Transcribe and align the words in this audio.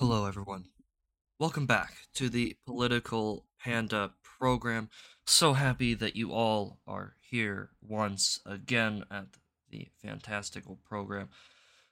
Hello, 0.00 0.26
everyone. 0.26 0.64
Welcome 1.38 1.66
back 1.66 1.94
to 2.14 2.28
the 2.28 2.56
Political 2.66 3.46
Panda 3.62 4.10
program. 4.24 4.90
So 5.24 5.52
happy 5.52 5.94
that 5.94 6.16
you 6.16 6.32
all 6.32 6.80
are 6.84 7.14
here 7.20 7.70
once 7.80 8.40
again 8.44 9.04
at 9.08 9.26
the 9.70 9.86
fantastical 10.02 10.80
program. 10.84 11.28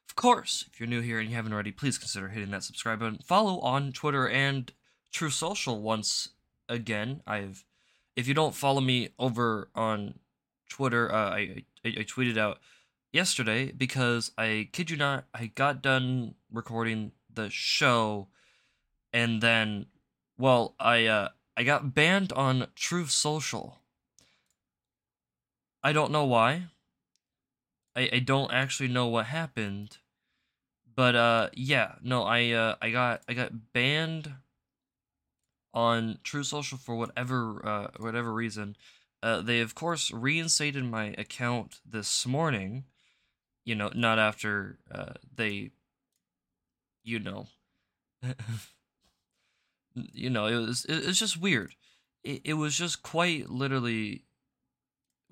Of 0.09 0.17
course, 0.17 0.65
if 0.67 0.81
you're 0.81 0.89
new 0.89 1.01
here 1.01 1.21
and 1.21 1.31
you 1.31 1.37
haven't 1.37 1.53
already, 1.53 1.71
please 1.71 1.97
consider 1.97 2.31
hitting 2.31 2.51
that 2.51 2.65
subscribe 2.65 2.99
button. 2.99 3.21
Follow 3.25 3.61
on 3.61 3.93
Twitter 3.93 4.29
and 4.29 4.73
Truth 5.13 5.35
Social 5.35 5.81
once 5.81 6.31
again. 6.69 7.23
I've, 7.25 7.65
if 8.17 8.27
you 8.27 8.35
don't 8.35 8.57
follow 8.57 8.81
me 8.81 9.11
over 9.17 9.71
on 9.77 10.19
Twitter, 10.69 11.11
uh, 11.15 11.31
I, 11.31 11.65
I 11.85 11.89
I 11.89 12.03
tweeted 12.03 12.37
out 12.37 12.59
yesterday 13.13 13.71
because 13.71 14.33
I 14.37 14.71
kid 14.73 14.91
you 14.91 14.97
not, 14.97 15.27
I 15.33 15.47
got 15.55 15.83
done 15.83 16.35
recording 16.51 17.13
the 17.35 17.51
show 17.51 18.29
and 19.13 19.41
then 19.43 19.87
well 20.39 20.75
i 20.79 21.07
uh 21.07 21.29
i 21.57 21.63
got 21.63 21.95
banned 21.95 22.33
on 22.33 22.67
truth 22.75 23.11
social. 23.11 23.79
I 25.85 25.93
don't 25.93 26.13
know 26.13 26.25
why. 26.25 26.69
I 27.97 28.09
i 28.13 28.19
don't 28.21 28.53
actually 28.53 28.89
know 28.89 29.07
what 29.07 29.27
happened 29.27 29.99
but 30.95 31.15
uh 31.15 31.49
yeah 31.55 31.95
no 32.03 32.25
i 32.25 32.51
uh 32.51 32.77
i 32.81 32.91
got 32.91 33.23
i 33.29 33.35
got 33.35 33.73
banned 33.73 34.33
on 35.75 36.19
truth 36.23 36.47
social 36.47 36.79
for 36.79 36.95
whatever 36.97 37.65
uh 37.67 37.89
whatever 37.99 38.33
reason. 38.33 38.77
Uh 39.23 39.41
they 39.41 39.61
of 39.61 39.75
course 39.75 40.11
reinstated 40.11 40.85
my 40.85 41.15
account 41.19 41.81
this 41.85 42.27
morning 42.27 42.85
you 43.65 43.75
know 43.75 43.91
not 43.95 44.19
after 44.19 44.79
uh 44.91 45.13
they 45.35 45.71
you 47.03 47.19
know. 47.19 47.47
You 49.95 50.31
know 50.31 50.47
it 50.47 50.57
was 50.57 50.87
it, 50.87 51.07
it's 51.07 51.19
just 51.19 51.39
weird. 51.39 51.75
It, 52.25 52.41
it 52.45 52.55
was 52.55 52.79
just 52.79 53.03
quite 53.03 53.51
literally 53.51 54.25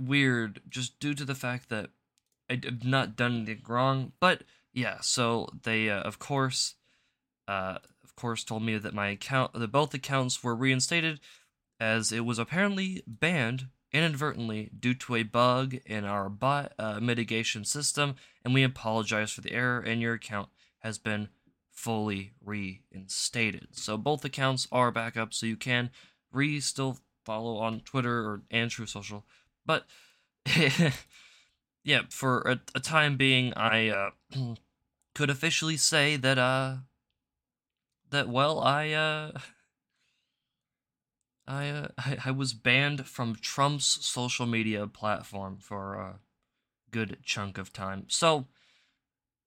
weird 0.01 0.61
just 0.69 0.99
due 0.99 1.15
to 1.15 1.25
the 1.25 1.35
fact 1.35 1.69
that 1.69 1.91
i've 2.49 2.85
not 2.85 3.17
done 3.17 3.37
anything 3.37 3.63
wrong 3.69 4.13
but 4.21 4.43
yeah 4.73 4.99
so 5.01 5.49
they 5.63 5.91
uh, 5.91 6.01
of 6.01 6.19
course 6.19 6.75
uh 7.49 7.79
of 8.03 8.17
course 8.17 8.43
told 8.43 8.63
me 8.63 8.79
that 8.79 8.95
my 8.95 9.09
account 9.09 9.53
that 9.53 9.73
both 9.73 9.95
accounts 9.95 10.43
were 10.43 10.57
reinstated 10.57 11.21
as 11.79 12.13
it 12.13 12.25
was 12.25 12.39
apparently 12.39 13.03
banned 13.07 13.67
inadvertently 13.93 14.71
due 14.79 14.95
to 14.95 15.17
a 15.17 15.23
bug 15.23 15.75
in 15.85 16.05
our 16.05 16.29
bot 16.29 16.73
uh, 16.79 17.01
mitigation 17.01 17.65
system 17.65 18.15
and 18.45 18.55
we 18.55 18.63
apologize 18.63 19.33
for 19.33 19.41
the 19.41 19.53
error 19.53 19.81
and 19.81 20.01
your 20.01 20.15
account 20.15 20.49
has 20.79 20.99
been 20.99 21.29
fully 21.81 22.33
reinstated. 22.45 23.69
So 23.73 23.97
both 23.97 24.23
accounts 24.23 24.69
are 24.71 24.91
back 24.91 25.17
up, 25.17 25.33
so 25.33 25.47
you 25.47 25.57
can 25.57 25.91
re 26.31 26.61
still 26.61 26.99
follow 27.25 27.57
on 27.57 27.81
Twitter 27.81 28.19
or 28.21 28.43
and 28.51 28.71
Truth 28.71 28.91
Social. 28.91 29.25
But 29.65 29.87
yeah, 31.83 32.03
for 32.11 32.43
a, 32.43 32.61
a, 32.75 32.81
time 32.81 33.17
being, 33.17 33.55
I 33.55 33.89
uh, 33.89 34.11
could 35.15 35.31
officially 35.31 35.79
say 35.79 36.17
that 36.17 36.37
uh 36.37 36.77
that 38.11 38.29
well 38.29 38.61
I 38.61 38.91
uh 38.91 39.33
I, 41.49 41.69
uh, 41.69 41.89
I 41.97 42.19
I 42.27 42.31
was 42.31 42.53
banned 42.53 43.07
from 43.07 43.37
Trump's 43.37 44.07
social 44.07 44.45
media 44.47 44.87
platform 44.87 45.57
for 45.59 45.95
a 45.95 46.21
good 46.91 47.21
chunk 47.25 47.57
of 47.57 47.73
time. 47.73 48.05
So, 48.09 48.49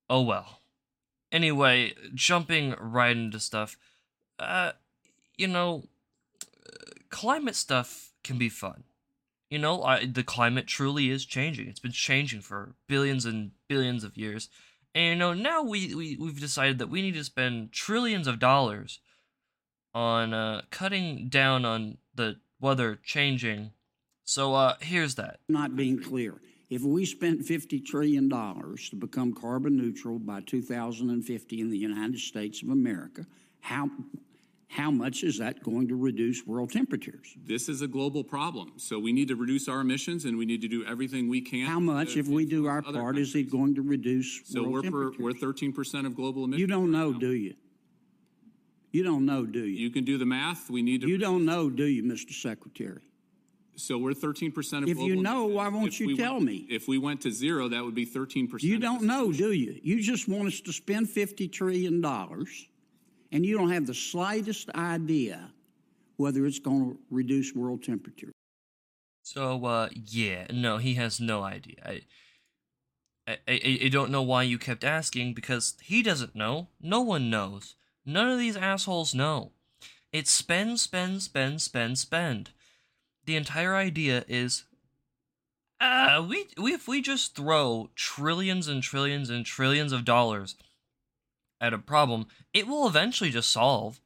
oh 0.09 0.23
well 0.23 0.62
anyway, 1.33 1.95
jumping 2.13 2.75
right 2.79 3.17
into 3.17 3.39
stuff, 3.39 3.75
uh, 4.39 4.71
you 5.35 5.47
know, 5.47 5.83
climate 7.09 7.55
stuff 7.55 8.11
can 8.23 8.37
be 8.37 8.47
fun. 8.47 8.83
You 9.49 9.59
know, 9.59 9.83
I, 9.83 10.05
the 10.05 10.23
climate 10.23 10.67
truly 10.67 11.09
is 11.09 11.25
changing. 11.25 11.67
It's 11.67 11.79
been 11.79 11.91
changing 11.91 12.41
for 12.41 12.75
billions 12.87 13.25
and 13.25 13.51
billions 13.67 14.03
of 14.03 14.17
years. 14.17 14.49
And 14.95 15.13
you 15.13 15.15
know, 15.15 15.33
now 15.33 15.63
we, 15.63 15.93
we 15.93 16.15
we've 16.15 16.39
decided 16.39 16.79
that 16.79 16.89
we 16.89 17.01
need 17.01 17.15
to 17.15 17.23
spend 17.23 17.71
trillions 17.71 18.27
of 18.27 18.39
dollars 18.39 18.99
on 19.93 20.33
uh, 20.33 20.61
cutting 20.71 21.27
down 21.29 21.65
on 21.65 21.97
the 22.15 22.37
weather 22.59 22.99
changing. 23.03 23.71
So 24.23 24.55
uh, 24.55 24.75
here's 24.79 25.15
that. 25.15 25.39
Not 25.49 25.75
being 25.75 26.01
clear. 26.01 26.35
If 26.73 26.81
we 26.81 27.05
spent 27.05 27.45
$50 27.45 27.85
trillion 27.85 28.27
to 28.27 28.95
become 28.95 29.31
carbon 29.31 29.77
neutral 29.77 30.17
by 30.17 30.41
2050 30.41 31.61
in 31.61 31.69
the 31.69 31.77
United 31.77 32.19
States 32.19 32.63
of 32.63 32.69
America, 32.69 33.27
how, 33.59 33.91
how 34.69 34.89
much 34.89 35.23
is 35.23 35.37
that 35.37 35.61
going 35.61 35.87
to 35.89 35.95
reduce 35.95 36.47
world 36.47 36.71
temperatures? 36.71 37.37
This 37.45 37.69
is 37.69 37.83
a 37.83 37.87
global 37.87 38.23
problem. 38.23 38.71
So 38.77 38.97
we 38.97 39.13
need 39.13 39.27
to 39.27 39.35
reduce 39.35 39.67
our 39.67 39.81
emissions 39.81 40.25
and 40.25 40.35
we 40.35 40.47
need 40.47 40.63
to 40.63 40.67
do 40.67 40.83
everything 40.83 41.29
we 41.29 41.41
can. 41.41 41.67
How 41.67 41.79
much, 41.79 42.17
if 42.17 42.25
we 42.27 42.43
do 42.43 42.65
our 42.65 42.81
part, 42.81 42.95
countries. 42.95 43.29
is 43.29 43.35
it 43.35 43.51
going 43.51 43.75
to 43.75 43.83
reduce 43.83 44.41
so 44.45 44.67
world 44.67 44.91
we're 44.91 45.11
we're 45.19 45.31
13% 45.33 46.07
of 46.07 46.15
global 46.15 46.45
emissions. 46.45 46.59
You 46.59 46.65
don't 46.65 46.91
know, 46.91 47.13
do 47.13 47.33
you? 47.33 47.53
You 48.91 49.03
don't 49.03 49.27
know, 49.27 49.45
do 49.45 49.59
you? 49.59 49.77
You 49.77 49.91
can 49.91 50.05
do 50.05 50.17
the 50.17 50.25
math. 50.25 50.71
We 50.71 50.81
need 50.81 51.01
to. 51.01 51.07
You 51.07 51.19
don't 51.19 51.45
know, 51.45 51.69
do 51.69 51.85
you, 51.85 52.01
Mr. 52.01 52.31
Secretary? 52.33 53.03
So 53.75 53.97
we're 53.97 54.13
13% 54.13 54.83
of 54.83 54.89
If 54.89 54.99
you 54.99 55.15
know, 55.15 55.45
why 55.45 55.67
won't 55.67 55.99
you 55.99 56.15
tell 56.15 56.35
went, 56.35 56.45
me? 56.45 56.67
If 56.69 56.87
we 56.87 56.97
went 56.97 57.21
to 57.21 57.31
zero, 57.31 57.67
that 57.69 57.83
would 57.83 57.95
be 57.95 58.05
13%. 58.05 58.61
You 58.61 58.77
don't 58.77 59.03
know, 59.03 59.31
do 59.31 59.51
you? 59.51 59.79
You 59.81 60.01
just 60.01 60.27
want 60.27 60.47
us 60.47 60.61
to 60.61 60.73
spend 60.73 61.07
$50 61.07 61.51
trillion 61.51 62.03
and 63.31 63.45
you 63.45 63.57
don't 63.57 63.71
have 63.71 63.87
the 63.87 63.93
slightest 63.93 64.69
idea 64.71 65.51
whether 66.17 66.45
it's 66.45 66.59
going 66.59 66.91
to 66.91 66.99
reduce 67.09 67.53
world 67.55 67.83
temperature. 67.83 68.31
So, 69.23 69.65
uh, 69.65 69.89
yeah, 69.93 70.45
no, 70.53 70.77
he 70.77 70.93
has 70.95 71.19
no 71.19 71.43
idea. 71.43 71.77
I, 71.83 72.01
I, 73.27 73.37
I, 73.47 73.79
I 73.85 73.87
don't 73.89 74.11
know 74.11 74.21
why 74.21 74.43
you 74.43 74.59
kept 74.59 74.83
asking 74.83 75.33
because 75.33 75.75
he 75.81 76.03
doesn't 76.03 76.35
know. 76.35 76.67
No 76.79 77.01
one 77.01 77.29
knows. 77.29 77.75
None 78.05 78.29
of 78.29 78.37
these 78.37 78.57
assholes 78.57 79.15
know. 79.15 79.51
It's 80.11 80.29
spend, 80.29 80.79
spend, 80.79 81.23
spend, 81.23 81.61
spend, 81.61 81.97
spend 81.97 82.51
the 83.25 83.35
entire 83.35 83.75
idea 83.75 84.25
is 84.27 84.65
uh, 85.79 86.23
we, 86.27 86.45
we 86.57 86.73
if 86.73 86.87
we 86.87 87.01
just 87.01 87.35
throw 87.35 87.89
trillions 87.95 88.67
and 88.67 88.81
trillions 88.81 89.29
and 89.29 89.45
trillions 89.45 89.91
of 89.91 90.05
dollars 90.05 90.55
at 91.59 91.73
a 91.73 91.77
problem, 91.77 92.27
it 92.53 92.67
will 92.67 92.87
eventually 92.87 93.29
just 93.29 93.49
solve. 93.49 93.99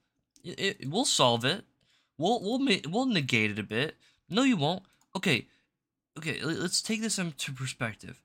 It, 0.44 0.80
it 0.82 0.90
will 0.90 1.06
solve 1.06 1.46
it. 1.46 1.66
We'll 2.18 2.42
we'll 2.42 2.80
we'll 2.90 3.06
negate 3.06 3.52
it 3.52 3.60
a 3.60 3.64
bit. 3.64 3.96
No, 4.30 4.44
you 4.44 4.58
won't. 4.58 4.84
Okay, 5.16 5.48
okay. 6.18 6.42
Let's 6.42 6.82
take 6.82 7.02
this 7.02 7.20
into 7.20 7.52
perspective. 7.52 8.22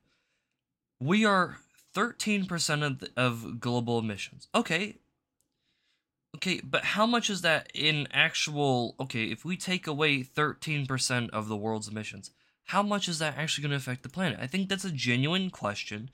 We 0.99 1.25
are 1.25 1.57
thirteen 1.93 2.45
percent 2.45 2.83
of 2.83 2.99
the, 2.99 3.09
of 3.17 3.59
global 3.59 3.99
emissions. 3.99 4.47
Okay, 4.55 4.97
Okay, 6.35 6.61
but 6.63 6.83
how 6.83 7.05
much 7.05 7.29
is 7.29 7.41
that 7.41 7.71
in 7.73 8.07
actual? 8.11 8.95
Okay, 8.99 9.25
if 9.25 9.45
we 9.45 9.55
take 9.55 9.87
away 9.87 10.23
13% 10.23 11.29
of 11.29 11.47
the 11.47 11.55
world's 11.55 11.87
emissions, 11.87 12.31
how 12.65 12.81
much 12.81 13.07
is 13.07 13.19
that 13.19 13.37
actually 13.37 13.63
going 13.63 13.71
to 13.71 13.77
affect 13.77 14.03
the 14.03 14.09
planet? 14.09 14.39
I 14.41 14.47
think 14.47 14.69
that's 14.69 14.85
a 14.85 14.91
genuine 14.91 15.49
question. 15.49 16.09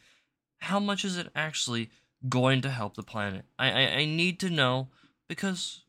How 0.60 0.80
much 0.80 1.06
is 1.06 1.18
it 1.18 1.30
actually 1.36 1.90
going 2.28 2.62
to 2.62 2.70
help 2.70 2.96
the 2.96 3.04
planet? 3.04 3.46
I, 3.58 3.72
I, 3.72 3.82
I 4.00 4.06
need 4.06 4.40
to 4.42 4.50
know 4.50 4.90
because, 5.28 5.84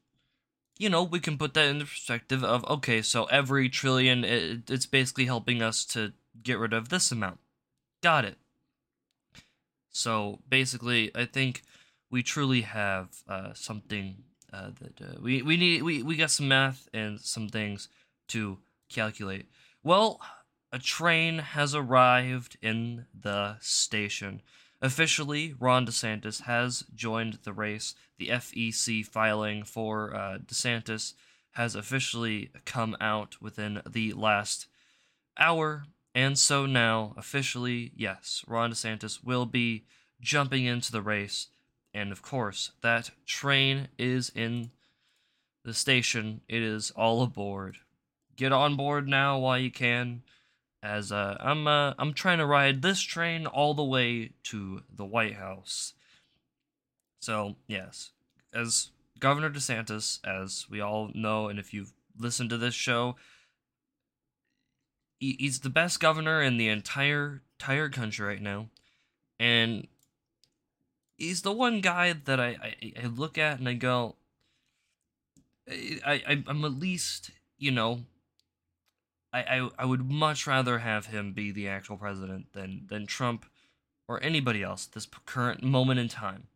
you 0.78 0.88
know, 0.88 1.02
we 1.02 1.18
can 1.18 1.36
put 1.36 1.54
that 1.54 1.66
in 1.66 1.78
the 1.80 1.84
perspective 1.84 2.44
of 2.44 2.64
okay, 2.66 3.02
so 3.02 3.24
every 3.24 3.68
trillion, 3.68 4.24
it, 4.24 4.70
it's 4.70 4.86
basically 4.86 5.24
helping 5.26 5.60
us 5.60 5.84
to 5.86 6.12
get 6.42 6.58
rid 6.58 6.72
of 6.72 6.88
this 6.88 7.10
amount. 7.10 7.40
Got 8.02 8.24
it. 8.24 8.36
So 9.90 10.38
basically, 10.48 11.10
I 11.16 11.24
think 11.24 11.62
we 12.10 12.22
truly 12.22 12.62
have 12.62 13.08
uh, 13.28 13.52
something 13.54 14.16
uh, 14.52 14.70
that 14.80 15.00
uh, 15.00 15.20
we 15.20 15.42
we 15.42 15.56
need 15.56 15.82
we, 15.82 16.02
we 16.02 16.16
got 16.16 16.30
some 16.30 16.48
math 16.48 16.88
and 16.92 17.20
some 17.20 17.48
things 17.48 17.88
to 18.28 18.58
calculate. 18.88 19.46
Well, 19.82 20.20
a 20.72 20.78
train 20.78 21.38
has 21.38 21.74
arrived 21.74 22.56
in 22.60 23.06
the 23.18 23.56
station. 23.60 24.42
Officially, 24.82 25.54
Ron 25.58 25.86
DeSantis 25.86 26.42
has 26.42 26.84
joined 26.94 27.40
the 27.44 27.52
race. 27.52 27.94
The 28.18 28.28
FEC 28.28 29.04
filing 29.04 29.62
for 29.62 30.14
uh, 30.14 30.38
DeSantis 30.38 31.14
has 31.52 31.74
officially 31.74 32.50
come 32.64 32.96
out 33.00 33.42
within 33.42 33.82
the 33.88 34.12
last 34.14 34.66
hour, 35.38 35.84
and 36.14 36.38
so 36.38 36.66
now, 36.66 37.14
officially, 37.16 37.92
yes, 37.94 38.44
Ron 38.46 38.72
DeSantis 38.72 39.22
will 39.22 39.46
be 39.46 39.84
jumping 40.20 40.64
into 40.64 40.92
the 40.92 41.02
race 41.02 41.48
and 41.92 42.12
of 42.12 42.22
course, 42.22 42.72
that 42.82 43.10
train 43.26 43.88
is 43.98 44.30
in 44.34 44.70
the 45.64 45.74
station. 45.74 46.40
It 46.48 46.62
is 46.62 46.90
all 46.92 47.22
aboard. 47.22 47.78
Get 48.36 48.52
on 48.52 48.76
board 48.76 49.08
now 49.08 49.38
while 49.38 49.58
you 49.58 49.70
can, 49.70 50.22
as 50.82 51.12
uh, 51.12 51.36
I'm 51.40 51.66
uh, 51.66 51.94
I'm 51.98 52.14
trying 52.14 52.38
to 52.38 52.46
ride 52.46 52.82
this 52.82 53.00
train 53.00 53.46
all 53.46 53.74
the 53.74 53.84
way 53.84 54.32
to 54.44 54.82
the 54.94 55.04
White 55.04 55.34
House. 55.34 55.94
So 57.20 57.56
yes, 57.66 58.10
as 58.54 58.90
Governor 59.18 59.50
DeSantis, 59.50 60.20
as 60.24 60.66
we 60.70 60.80
all 60.80 61.10
know, 61.14 61.48
and 61.48 61.58
if 61.58 61.74
you've 61.74 61.92
listened 62.18 62.50
to 62.50 62.56
this 62.56 62.74
show, 62.74 63.16
he's 65.18 65.60
the 65.60 65.70
best 65.70 66.00
governor 66.00 66.40
in 66.40 66.56
the 66.56 66.68
entire 66.68 67.42
entire 67.58 67.90
country 67.90 68.26
right 68.26 68.40
now, 68.40 68.68
and 69.38 69.86
he's 71.20 71.42
the 71.42 71.52
one 71.52 71.80
guy 71.80 72.12
that 72.12 72.40
I 72.40 72.56
I, 72.82 72.92
I 73.04 73.06
look 73.06 73.38
at 73.38 73.60
and 73.60 73.68
I 73.68 73.74
go, 73.74 74.16
I, 75.68 76.22
I 76.26 76.44
I'm 76.46 76.64
at 76.64 76.72
least 76.72 77.30
you 77.58 77.70
know. 77.70 78.00
I, 79.32 79.42
I, 79.42 79.68
I 79.78 79.84
would 79.84 80.10
much 80.10 80.48
rather 80.48 80.80
have 80.80 81.06
him 81.06 81.32
be 81.32 81.52
the 81.52 81.68
actual 81.68 81.96
president 81.96 82.52
than 82.52 82.86
than 82.88 83.06
Trump 83.06 83.46
or 84.08 84.20
anybody 84.24 84.60
else 84.60 84.88
at 84.88 84.92
this 84.92 85.06
current 85.24 85.62
moment 85.62 86.00
in 86.00 86.08
time. 86.08 86.48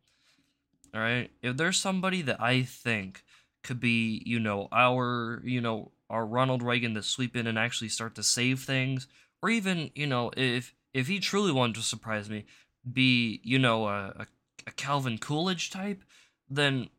All 0.93 0.99
right, 0.99 1.31
if 1.41 1.55
there's 1.55 1.77
somebody 1.77 2.21
that 2.23 2.41
I 2.41 2.63
think 2.63 3.23
could 3.63 3.79
be, 3.79 4.21
you 4.25 4.41
know, 4.41 4.67
our, 4.73 5.41
you 5.45 5.61
know, 5.61 5.91
our 6.09 6.25
Ronald 6.25 6.61
Reagan 6.61 6.93
to 6.95 7.01
sweep 7.01 7.35
in 7.35 7.47
and 7.47 7.57
actually 7.57 7.87
start 7.89 8.13
to 8.15 8.23
save 8.23 8.59
things, 8.59 9.07
or 9.41 9.49
even, 9.49 9.91
you 9.95 10.05
know, 10.05 10.31
if 10.35 10.73
if 10.93 11.07
he 11.07 11.19
truly 11.19 11.53
wanted 11.53 11.75
to 11.75 11.81
surprise 11.81 12.29
me, 12.29 12.45
be, 12.91 13.39
you 13.43 13.57
know, 13.57 13.87
a, 13.87 14.07
a, 14.19 14.27
a 14.67 14.71
Calvin 14.71 15.17
Coolidge 15.17 15.69
type, 15.69 16.03
then, 16.49 16.89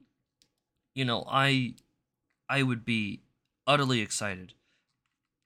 you 0.94 1.04
know, 1.04 1.24
I 1.28 1.74
I 2.48 2.62
would 2.62 2.84
be 2.84 3.22
utterly 3.66 4.00
excited. 4.00 4.52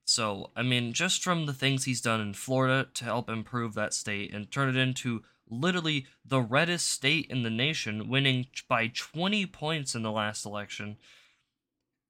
So, 0.05 0.51
I 0.57 0.63
mean, 0.63 0.93
just 0.93 1.23
from 1.23 1.47
the 1.47 1.53
things 1.53 1.85
he's 1.85 2.01
done 2.01 2.21
in 2.21 2.35
Florida 2.35 2.89
to 2.95 3.05
help 3.05 3.31
improve 3.31 3.75
that 3.75 3.95
state 3.95 4.35
and 4.35 4.51
turn 4.51 4.69
it 4.69 4.77
into 4.77 5.23
literally 5.49 6.07
the 6.25 6.41
reddest 6.41 6.89
state 6.89 7.27
in 7.31 7.43
the 7.43 7.51
nation, 7.51 8.09
winning 8.09 8.47
by 8.69 8.89
20 8.89 9.47
points 9.47 9.95
in 9.95 10.03
the 10.03 10.11
last 10.11 10.45
election. 10.45 10.97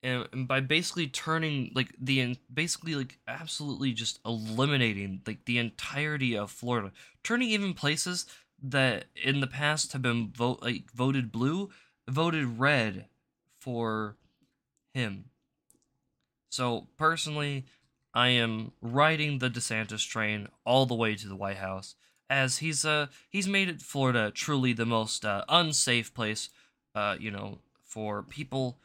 And, 0.02 0.48
by 0.48 0.60
basically 0.60 1.08
turning 1.08 1.72
like 1.74 1.94
the 2.00 2.38
basically 2.52 2.94
like 2.94 3.18
absolutely 3.28 3.92
just 3.92 4.18
eliminating 4.24 5.20
like 5.26 5.44
the 5.44 5.58
entirety 5.58 6.38
of 6.38 6.50
Florida, 6.50 6.92
turning 7.22 7.50
even 7.50 7.74
places 7.74 8.24
that 8.62 9.06
in 9.22 9.40
the 9.40 9.46
past 9.46 9.92
have 9.92 10.02
been 10.02 10.30
vote 10.30 10.60
like 10.62 10.90
voted 10.92 11.32
blue, 11.32 11.70
voted 12.08 12.58
red 12.58 13.06
for 13.58 14.16
him. 14.94 15.26
So 16.50 16.88
personally, 16.96 17.66
I 18.12 18.28
am 18.28 18.72
riding 18.80 19.38
the 19.38 19.50
DeSantis 19.50 20.06
train 20.06 20.48
all 20.64 20.86
the 20.86 20.94
way 20.94 21.14
to 21.14 21.28
the 21.28 21.36
White 21.36 21.58
House 21.58 21.94
as 22.30 22.58
he's 22.58 22.84
uh 22.84 23.08
he's 23.28 23.48
made 23.48 23.82
Florida 23.82 24.30
truly 24.30 24.72
the 24.72 24.86
most 24.86 25.24
uh, 25.24 25.44
unsafe 25.48 26.14
place 26.14 26.48
uh 26.94 27.16
you 27.18 27.30
know 27.30 27.58
for 27.82 28.22
people 28.22 28.78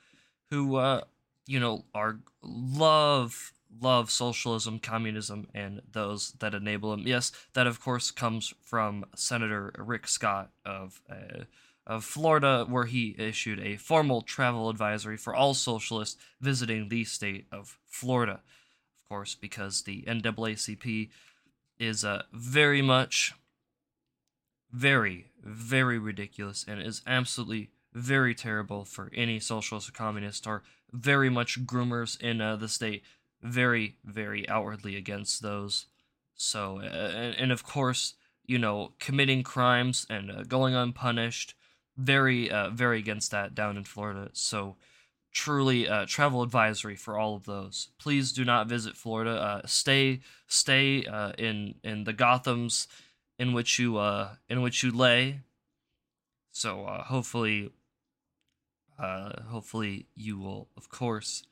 who 0.50 0.76
uh 0.76 1.02
you 1.46 1.60
know 1.60 1.86
are 1.94 2.20
love 2.42 3.54
love 3.82 4.10
socialism 4.10 4.80
communism 4.80 5.48
and 5.54 5.82
those 5.92 6.32
that 6.40 6.54
enable 6.54 6.92
them 6.92 7.04
yes 7.06 7.32
that 7.54 7.68
of 7.68 7.82
course 7.82 8.12
comes 8.12 8.54
from 8.62 9.06
Senator 9.16 9.74
Rick 9.78 10.08
Scott 10.08 10.52
of 10.66 11.02
uh, 11.10 11.44
of 11.88 12.04
Florida 12.04 12.66
where 12.68 12.86
he 12.86 13.16
issued 13.18 13.60
a 13.60 13.78
formal 13.78 14.22
travel 14.22 14.70
advisory 14.70 15.18
for 15.18 15.36
all 15.36 15.54
socialists 15.54 16.18
visiting 16.42 16.90
the 16.90 17.04
state 17.04 17.46
of 17.52 17.78
Florida. 17.86 18.42
Of 19.04 19.10
course 19.10 19.36
because 19.36 19.84
the 19.84 20.04
NAACP 20.08 21.10
is 21.78 22.06
uh, 22.06 22.24
very 22.34 22.82
much, 22.82 23.34
very, 24.72 25.28
very 25.44 26.00
ridiculous 26.00 26.66
and 26.68 26.82
is 26.82 27.02
absolutely 27.06 27.70
very 27.94 28.34
terrible 28.34 28.84
for 28.84 29.12
any 29.14 29.40
socialist 29.40 29.90
or 29.90 29.92
communist 29.92 30.48
or 30.48 30.64
very 30.92 31.30
much 31.30 31.66
groomers 31.66 32.20
in 32.20 32.42
uh, 32.42 32.56
the 32.56 32.68
state 32.68 33.04
very, 33.46 33.98
very 34.04 34.48
outwardly 34.50 34.96
against 34.96 35.42
those. 35.42 35.86
So, 36.36 36.80
and, 36.80 37.36
and, 37.36 37.52
of 37.52 37.64
course, 37.64 38.16
you 38.46 38.58
know, 38.58 38.94
committing 39.00 39.44
crimes 39.44 40.06
and 40.10 40.30
uh, 40.30 40.44
going 40.44 40.76
unpunished, 40.76 41.54
very, 41.96 42.52
uh, 42.52 42.70
very 42.70 43.00
against 43.00 43.32
that 43.32 43.56
down 43.56 43.78
in 43.78 43.86
Florida. 43.86 44.30
So, 44.34 44.76
truly 45.36 45.88
uh, 45.88 46.06
travel 46.08 46.42
advisory 46.42 46.96
for 46.96 47.20
all 47.20 47.36
of 47.36 47.46
those. 47.46 47.90
Please 48.00 48.32
do 48.32 48.46
not 48.46 48.68
visit 48.68 48.96
Florida. 48.96 49.32
Uh, 49.32 49.62
stay 49.66 50.22
stay 50.48 51.06
uh, 51.06 51.34
in 51.38 51.76
in 51.84 52.06
the 52.06 52.14
Gothams 52.14 52.88
in 53.38 53.52
which 53.54 53.78
you 53.78 53.98
uh, 53.98 54.30
in 54.50 54.62
which 54.62 54.82
you 54.82 54.92
lay. 54.92 55.42
So 56.52 56.86
hopefully, 57.06 57.72
hopefully 58.98 60.08
you 60.16 60.40
will, 60.40 60.70
of 60.78 60.88
course, 60.88 61.44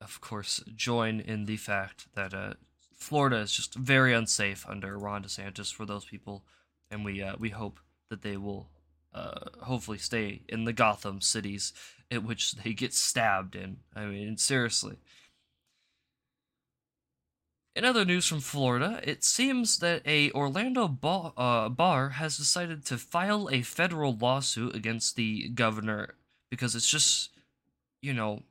of 0.00 0.20
course, 0.20 0.62
join 0.74 1.20
in 1.20 1.46
the 1.46 1.56
fact 1.56 2.06
that 2.14 2.34
uh, 2.34 2.54
Florida 2.94 3.36
is 3.38 3.52
just 3.52 3.74
very 3.74 4.12
unsafe 4.12 4.66
under 4.68 4.98
Ron 4.98 5.24
DeSantis 5.24 5.72
for 5.72 5.86
those 5.86 6.04
people, 6.04 6.44
and 6.90 7.04
we 7.04 7.22
uh, 7.22 7.34
we 7.38 7.50
hope 7.50 7.80
that 8.10 8.22
they 8.22 8.36
will 8.36 8.68
uh, 9.14 9.50
hopefully 9.62 9.98
stay 9.98 10.42
in 10.48 10.64
the 10.64 10.72
Gotham 10.72 11.20
cities 11.20 11.72
at 12.10 12.22
which 12.22 12.52
they 12.52 12.72
get 12.72 12.94
stabbed 12.94 13.56
in. 13.56 13.78
I 13.94 14.04
mean, 14.04 14.36
seriously. 14.36 14.98
In 17.74 17.84
other 17.84 18.06
news 18.06 18.26
from 18.26 18.40
Florida, 18.40 19.00
it 19.02 19.22
seems 19.22 19.80
that 19.80 20.00
a 20.06 20.30
Orlando 20.30 20.88
bar, 20.88 21.34
uh, 21.36 21.68
bar 21.68 22.08
has 22.10 22.38
decided 22.38 22.86
to 22.86 22.96
file 22.96 23.50
a 23.52 23.60
federal 23.60 24.16
lawsuit 24.16 24.74
against 24.74 25.16
the 25.16 25.50
governor 25.50 26.14
because 26.48 26.74
it's 26.74 26.88
just, 26.88 27.30
you 28.00 28.14
know, 28.14 28.44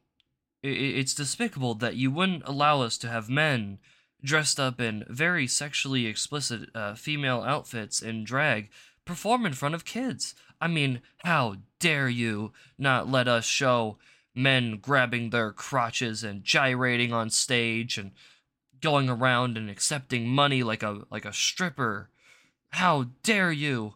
it's 0.67 1.13
despicable 1.13 1.75
that 1.75 1.95
you 1.95 2.11
wouldn't 2.11 2.43
allow 2.45 2.81
us 2.81 2.97
to 2.99 3.07
have 3.07 3.29
men 3.29 3.79
dressed 4.23 4.59
up 4.59 4.81
in 4.81 5.05
very 5.07 5.45
sexually 5.47 6.07
explicit 6.07 6.69
uh, 6.73 6.95
female 6.95 7.41
outfits 7.41 8.01
in 8.01 8.23
drag 8.23 8.69
perform 9.05 9.45
in 9.45 9.53
front 9.53 9.75
of 9.75 9.85
kids. 9.85 10.33
I 10.59 10.67
mean, 10.67 11.01
how 11.23 11.57
dare 11.79 12.09
you 12.09 12.53
not 12.77 13.09
let 13.09 13.27
us 13.27 13.45
show 13.45 13.97
men 14.33 14.77
grabbing 14.81 15.29
their 15.29 15.51
crotches 15.51 16.23
and 16.23 16.43
gyrating 16.43 17.13
on 17.13 17.29
stage 17.29 17.97
and 17.97 18.11
going 18.81 19.09
around 19.09 19.57
and 19.57 19.69
accepting 19.69 20.27
money 20.27 20.61
like 20.61 20.83
a 20.83 21.03
like 21.09 21.25
a 21.25 21.33
stripper. 21.33 22.09
How 22.71 23.07
dare 23.23 23.51
you? 23.51 23.95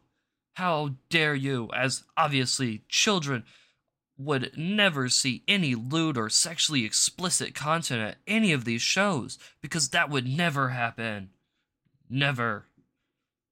How 0.54 0.96
dare 1.10 1.36
you? 1.36 1.70
As 1.76 2.04
obviously 2.16 2.84
children 2.88 3.44
would 4.20 4.52
never 4.58 5.08
see 5.08 5.44
any 5.48 5.74
lewd 5.74 6.18
or 6.18 6.30
sexually 6.30 6.84
explicit 6.84 7.56
content 7.56 8.02
at 8.02 8.18
any 8.28 8.52
of 8.52 8.66
these 8.66 8.82
shows 8.82 9.40
because 9.62 9.90
that 9.90 10.10
would 10.10 10.28
never 10.28 10.70
happen. 10.70 11.30
Never. 12.10 12.66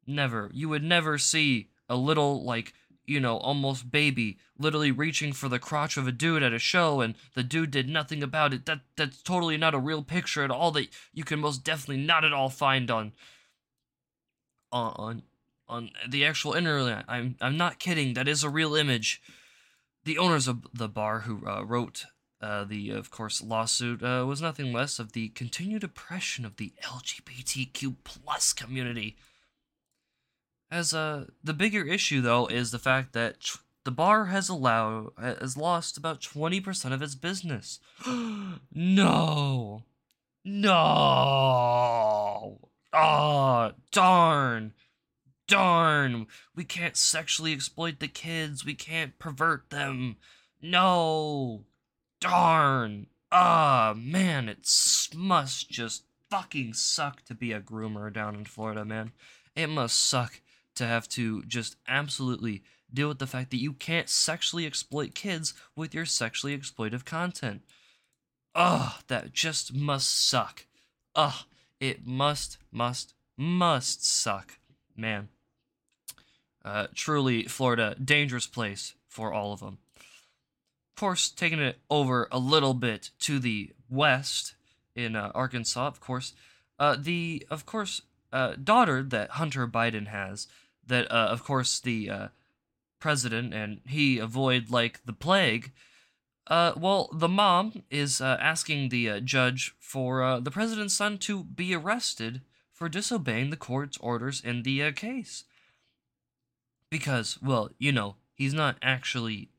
Never. 0.06 0.52
You 0.54 0.70
would 0.70 0.84
never 0.84 1.18
see 1.18 1.70
a 1.90 1.96
little 1.96 2.44
like 2.44 2.74
you 3.08 3.22
know, 3.22 3.38
almost 3.38 3.90
baby, 3.90 4.38
literally 4.60 4.92
reaching 4.92 5.32
for 5.32 5.48
the 5.48 5.60
crotch 5.60 5.96
of 5.96 6.08
a 6.08 6.12
dude 6.12 6.44
at 6.44 6.52
a 6.52 6.60
show, 6.60 7.00
and 7.00 7.16
the 7.36 7.44
dude 7.44 7.72
did 7.72 7.88
nothing 7.88 8.22
about 8.22 8.54
it. 8.54 8.66
That 8.66 8.82
that's 8.98 9.24
totally 9.24 9.56
not 9.56 9.74
a 9.74 9.80
real 9.80 10.04
picture 10.04 10.44
at 10.44 10.52
all. 10.52 10.72
That 10.72 10.90
you 11.14 11.24
can 11.24 11.40
most 11.40 11.64
definitely 11.64 12.04
not 12.04 12.26
at 12.26 12.34
all 12.34 12.50
find 12.50 12.92
on 12.92 13.14
on 14.74 15.24
on 15.70 15.92
the 16.08 16.26
actual 16.26 16.54
internet. 16.54 17.06
I'm 17.08 17.38
I'm 17.40 17.56
not 17.56 17.80
kidding. 17.80 18.14
That 18.14 18.28
is 18.28 18.44
a 18.44 18.50
real 18.50 18.76
image. 18.76 19.22
The 20.08 20.18
owners 20.18 20.48
of 20.48 20.66
the 20.74 20.88
bar 20.88 21.20
who 21.20 21.46
uh, 21.46 21.66
wrote 21.66 22.06
uh, 22.42 22.64
the, 22.64 22.92
of 22.92 23.12
course, 23.12 23.44
lawsuit 23.44 24.02
uh, 24.02 24.24
was 24.26 24.42
nothing 24.42 24.72
less 24.72 25.00
of 25.00 25.12
the 25.12 25.28
continued 25.28 25.84
oppression 25.84 26.46
of 26.46 26.56
the 26.56 26.72
LGBTQ 26.82 27.98
plus 28.06 28.54
community 28.54 29.18
as 30.72 30.94
uh, 30.94 31.26
the 31.44 31.52
bigger 31.54 31.84
issue 31.84 32.22
though 32.22 32.48
is 32.48 32.72
the 32.72 32.80
fact 32.80 33.12
that 33.12 33.42
tr- 33.42 33.58
the 33.84 33.92
bar 33.92 34.28
has 34.28 34.48
allowed 34.48 35.12
has 35.18 35.58
lost 35.58 35.98
about 35.98 36.22
twenty 36.22 36.62
percent 36.62 36.94
of 36.94 37.02
its 37.02 37.16
business. 37.16 37.82
no, 38.74 39.84
no. 40.46 40.72
Oh, 42.94 43.72
darn, 43.92 44.74
darn. 45.48 46.28
We 46.56 46.64
can't 46.64 46.98
sexually 46.98 47.54
exploit 47.54 48.00
the 48.00 48.08
kids. 48.08 48.66
We 48.66 48.74
can't 48.74 49.18
pervert 49.20 49.70
them. 49.70 50.18
No, 50.62 51.66
darn. 52.20 53.08
Ah, 53.32 53.94
man, 53.96 54.50
it 54.50 54.70
must 55.16 55.70
just 55.70 56.04
fucking 56.30 56.74
suck 56.74 57.24
to 57.26 57.34
be 57.34 57.52
a 57.52 57.62
groomer 57.62 58.12
down 58.12 58.36
in 58.36 58.46
Florida, 58.46 58.86
man. 58.86 59.12
It 59.56 59.68
must 59.68 59.98
suck 59.98 60.42
to 60.76 60.86
have 60.86 61.08
to 61.10 61.44
just 61.44 61.76
absolutely 61.88 62.64
deal 62.94 63.10
with 63.10 63.20
the 63.20 63.28
fact 63.28 63.52
that 63.52 63.62
you 63.62 63.74
can't 63.74 64.10
sexually 64.10 64.66
exploit 64.66 65.16
kids 65.16 65.54
with 65.76 65.94
your 65.94 66.06
sexually 66.06 66.58
exploitive 66.58 67.06
content. 67.06 67.64
Ugh, 68.56 68.94
that 69.08 69.34
just 69.34 69.74
must 69.74 70.30
suck. 70.30 70.66
Ugh, 71.16 71.46
it 71.80 72.06
must, 72.06 72.58
must, 72.72 73.14
must 73.38 74.06
suck. 74.06 74.60
Man. 74.96 75.30
Uh, 76.68 76.88
truly, 76.94 77.44
Florida, 77.44 77.96
dangerous 78.04 78.46
place 78.46 78.94
for 79.08 79.32
all 79.32 79.54
of 79.54 79.62
them. 79.62 79.78
Of 79.96 81.00
course, 81.00 81.30
taking 81.30 81.60
it 81.60 81.80
over 81.90 82.28
a 82.30 82.40
little 82.40 82.74
bit 82.74 83.12
to 83.20 83.40
the 83.40 83.72
west 83.90 84.56
in 84.94 85.16
uh, 85.16 85.32
Arkansas, 85.34 85.88
of 85.88 86.02
course, 86.02 86.34
uh, 86.78 86.98
the 87.00 87.48
of 87.50 87.66
course 87.66 88.02
uh, 88.34 88.56
daughter 88.62 89.02
that 89.02 89.32
Hunter 89.32 89.66
Biden 89.66 90.08
has, 90.08 90.48
that 90.86 91.10
uh, 91.10 91.30
of 91.30 91.42
course 91.42 91.80
the 91.80 92.10
uh, 92.10 92.28
president 93.00 93.54
and 93.54 93.80
he 93.88 94.18
avoid 94.18 94.70
like 94.70 95.00
the 95.06 95.14
plague. 95.14 95.72
Uh, 96.48 96.74
well, 96.76 97.10
the 97.14 97.30
mom 97.30 97.84
is 97.90 98.20
uh, 98.20 98.38
asking 98.42 98.90
the 98.90 99.10
uh, 99.10 99.20
judge 99.22 99.74
for 99.80 100.42
the 100.42 100.52
president's 100.52 100.96
son 100.96 101.18
to 101.20 101.46
be 101.46 101.74
arrested 101.74 102.42
for 102.74 102.90
disobeying 102.90 103.52
the 103.52 103.56
court's 103.56 103.98
orders 104.00 104.42
in 104.42 104.64
the 104.64 104.92
case. 104.92 105.46
Because, 106.90 107.38
well, 107.42 107.70
you 107.78 107.92
know, 107.92 108.16
he's 108.34 108.54
not 108.54 108.78
actually, 108.82 109.50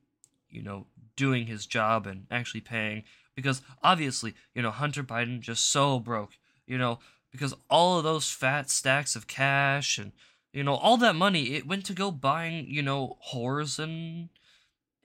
you 0.49 0.61
know, 0.61 0.87
doing 1.15 1.47
his 1.47 1.65
job 1.65 2.07
and 2.07 2.25
actually 2.31 2.61
paying. 2.61 3.03
Because 3.35 3.61
obviously, 3.83 4.33
you 4.53 4.61
know, 4.61 4.71
Hunter 4.71 5.03
Biden 5.03 5.39
just 5.39 5.69
so 5.69 5.99
broke, 5.99 6.31
you 6.65 6.77
know, 6.77 6.99
because 7.31 7.53
all 7.69 7.97
of 7.97 8.03
those 8.03 8.31
fat 8.31 8.69
stacks 8.69 9.15
of 9.15 9.27
cash 9.27 9.97
and, 9.97 10.11
you 10.51 10.63
know, 10.63 10.75
all 10.75 10.97
that 10.97 11.15
money, 11.15 11.53
it 11.53 11.67
went 11.67 11.85
to 11.85 11.93
go 11.93 12.11
buying, 12.11 12.65
you 12.67 12.81
know, 12.81 13.17
whores 13.31 13.79
and 13.79 14.29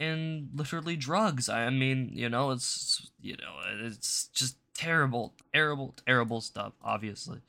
and 0.00 0.48
literally 0.54 0.96
drugs. 0.96 1.48
I 1.48 1.70
mean, 1.70 2.10
you 2.12 2.28
know, 2.28 2.50
it's 2.50 3.10
you 3.20 3.36
know, 3.36 3.58
it's 3.84 4.28
just 4.28 4.56
terrible, 4.74 5.34
terrible, 5.52 5.94
terrible 6.06 6.40
stuff. 6.40 6.72
Obviously, 6.82 7.40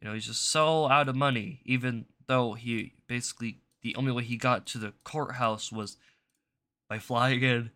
you 0.00 0.08
know, 0.08 0.14
he's 0.14 0.26
just 0.26 0.48
so 0.50 0.88
out 0.88 1.08
of 1.08 1.16
money. 1.16 1.60
Even 1.64 2.06
though 2.26 2.54
he 2.54 2.94
basically 3.06 3.58
the 3.82 3.96
only 3.96 4.12
way 4.12 4.22
he 4.22 4.36
got 4.36 4.66
to 4.66 4.78
the 4.78 4.92
courthouse 5.04 5.72
was 5.72 5.96
by 6.88 6.98
flying 6.98 7.42
in 7.42 7.70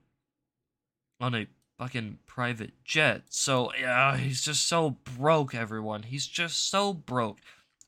on 1.20 1.34
a 1.34 1.46
fucking 1.78 2.18
private 2.26 2.72
jet. 2.84 3.22
So 3.28 3.72
yeah, 3.78 4.16
he's 4.16 4.42
just 4.42 4.66
so 4.66 4.90
broke. 4.90 5.54
Everyone, 5.54 6.04
he's 6.04 6.26
just 6.26 6.68
so 6.68 6.92
broke. 6.92 7.38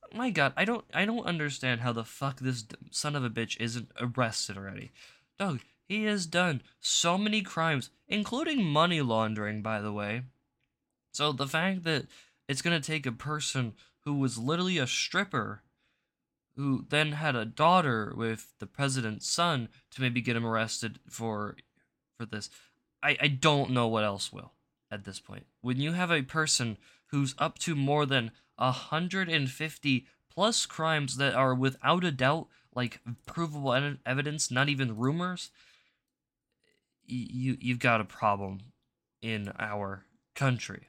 Oh 0.05 0.17
my 0.17 0.31
God, 0.31 0.53
I 0.57 0.65
don't, 0.65 0.85
I 0.93 1.05
don't 1.05 1.27
understand 1.27 1.81
how 1.81 1.93
the 1.93 2.05
fuck 2.05 2.41
this 2.41 2.65
son 2.91 3.15
of 3.15 3.25
a 3.25 3.31
bitch 3.31 3.61
isn't 3.61 3.91
arrested 4.01 4.57
already. 4.57 4.91
Doug, 5.39 5.61
he 5.87 6.05
has 6.05 6.27
done 6.27 6.63
so 6.81 7.17
many 7.19 7.43
crimes, 7.43 7.91
including 8.09 8.65
money 8.65 9.01
laundering, 9.01 9.63
by 9.63 9.81
the 9.81 9.93
way. 9.93 10.23
So 11.13 11.33
the 11.33 11.47
fact 11.47 11.85
that 11.85 12.07
it's 12.49 12.63
gonna 12.63 12.81
take 12.81 13.07
a 13.07 13.13
person 13.13 13.75
who 14.05 14.15
was 14.15 14.39
literally 14.39 14.79
a 14.79 14.87
stripper, 14.87 15.63
who 16.59 16.85
then 16.88 17.12
had 17.12 17.37
a 17.37 17.45
daughter 17.45 18.12
with 18.17 18.53
the 18.59 18.67
president's 18.67 19.31
son, 19.31 19.69
to 19.93 20.03
maybe 20.03 20.21
get 20.21 20.35
him 20.35 20.45
arrested 20.45 20.99
for 21.09 21.57
for 22.19 22.27
this, 22.27 22.50
I, 23.00 23.17
I 23.23 23.29
don't 23.29 23.71
know 23.71 23.87
what 23.87 24.03
else 24.03 24.33
will 24.33 24.53
at 24.91 25.05
this 25.05 25.21
point. 25.21 25.47
When 25.61 25.81
you 25.81 25.93
have 25.93 26.11
a 26.11 26.23
person 26.23 26.77
who's 27.07 27.37
up 27.38 27.61
to 27.61 27.77
more 27.77 28.05
than 28.05 28.33
150 28.57 30.07
plus 30.29 30.67
crimes 30.67 31.17
that 31.19 31.35
are 31.35 31.55
without 31.55 32.03
a 32.03 32.11
doubt 32.11 32.49
like 32.75 33.00
provable 33.25 33.73
ed- 33.73 33.99
evidence, 34.05 34.50
not 34.50 34.69
even 34.69 34.97
rumors, 34.97 35.53
you 37.07 37.57
you've 37.61 37.79
got 37.79 38.00
a 38.00 38.05
problem 38.05 38.59
in 39.23 39.53
our 39.61 40.07
country. 40.35 40.88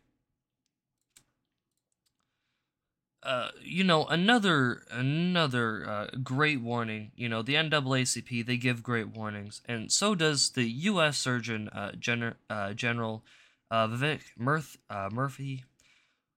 Uh, 3.22 3.50
you 3.62 3.84
know, 3.84 4.06
another 4.06 4.84
another 4.92 5.88
uh, 5.90 6.08
great 6.24 6.62
warning. 6.62 7.12
You 7.16 7.28
know, 7.28 7.42
the 7.42 7.56
NAACP 7.56 8.46
they 8.46 8.56
give 8.58 8.82
great 8.82 9.10
warnings, 9.10 9.62
and 9.66 9.92
so 9.92 10.16
does 10.16 10.52
the 10.52 10.64
U.S. 10.64 11.18
Surgeon 11.18 11.68
uh, 11.70 11.92
Gen- 11.94 12.36
uh, 12.50 12.74
General 12.74 13.24
uh, 13.70 13.88
Vivek 13.88 14.22
Murth- 14.38 14.78
uh, 14.90 15.10
Murthy, 15.10 15.64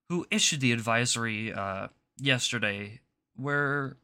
who 0.08 0.26
issued 0.30 0.60
the 0.60 0.72
advisory 0.72 1.52
uh, 1.52 1.88
yesterday, 2.18 3.00
where 3.36 3.96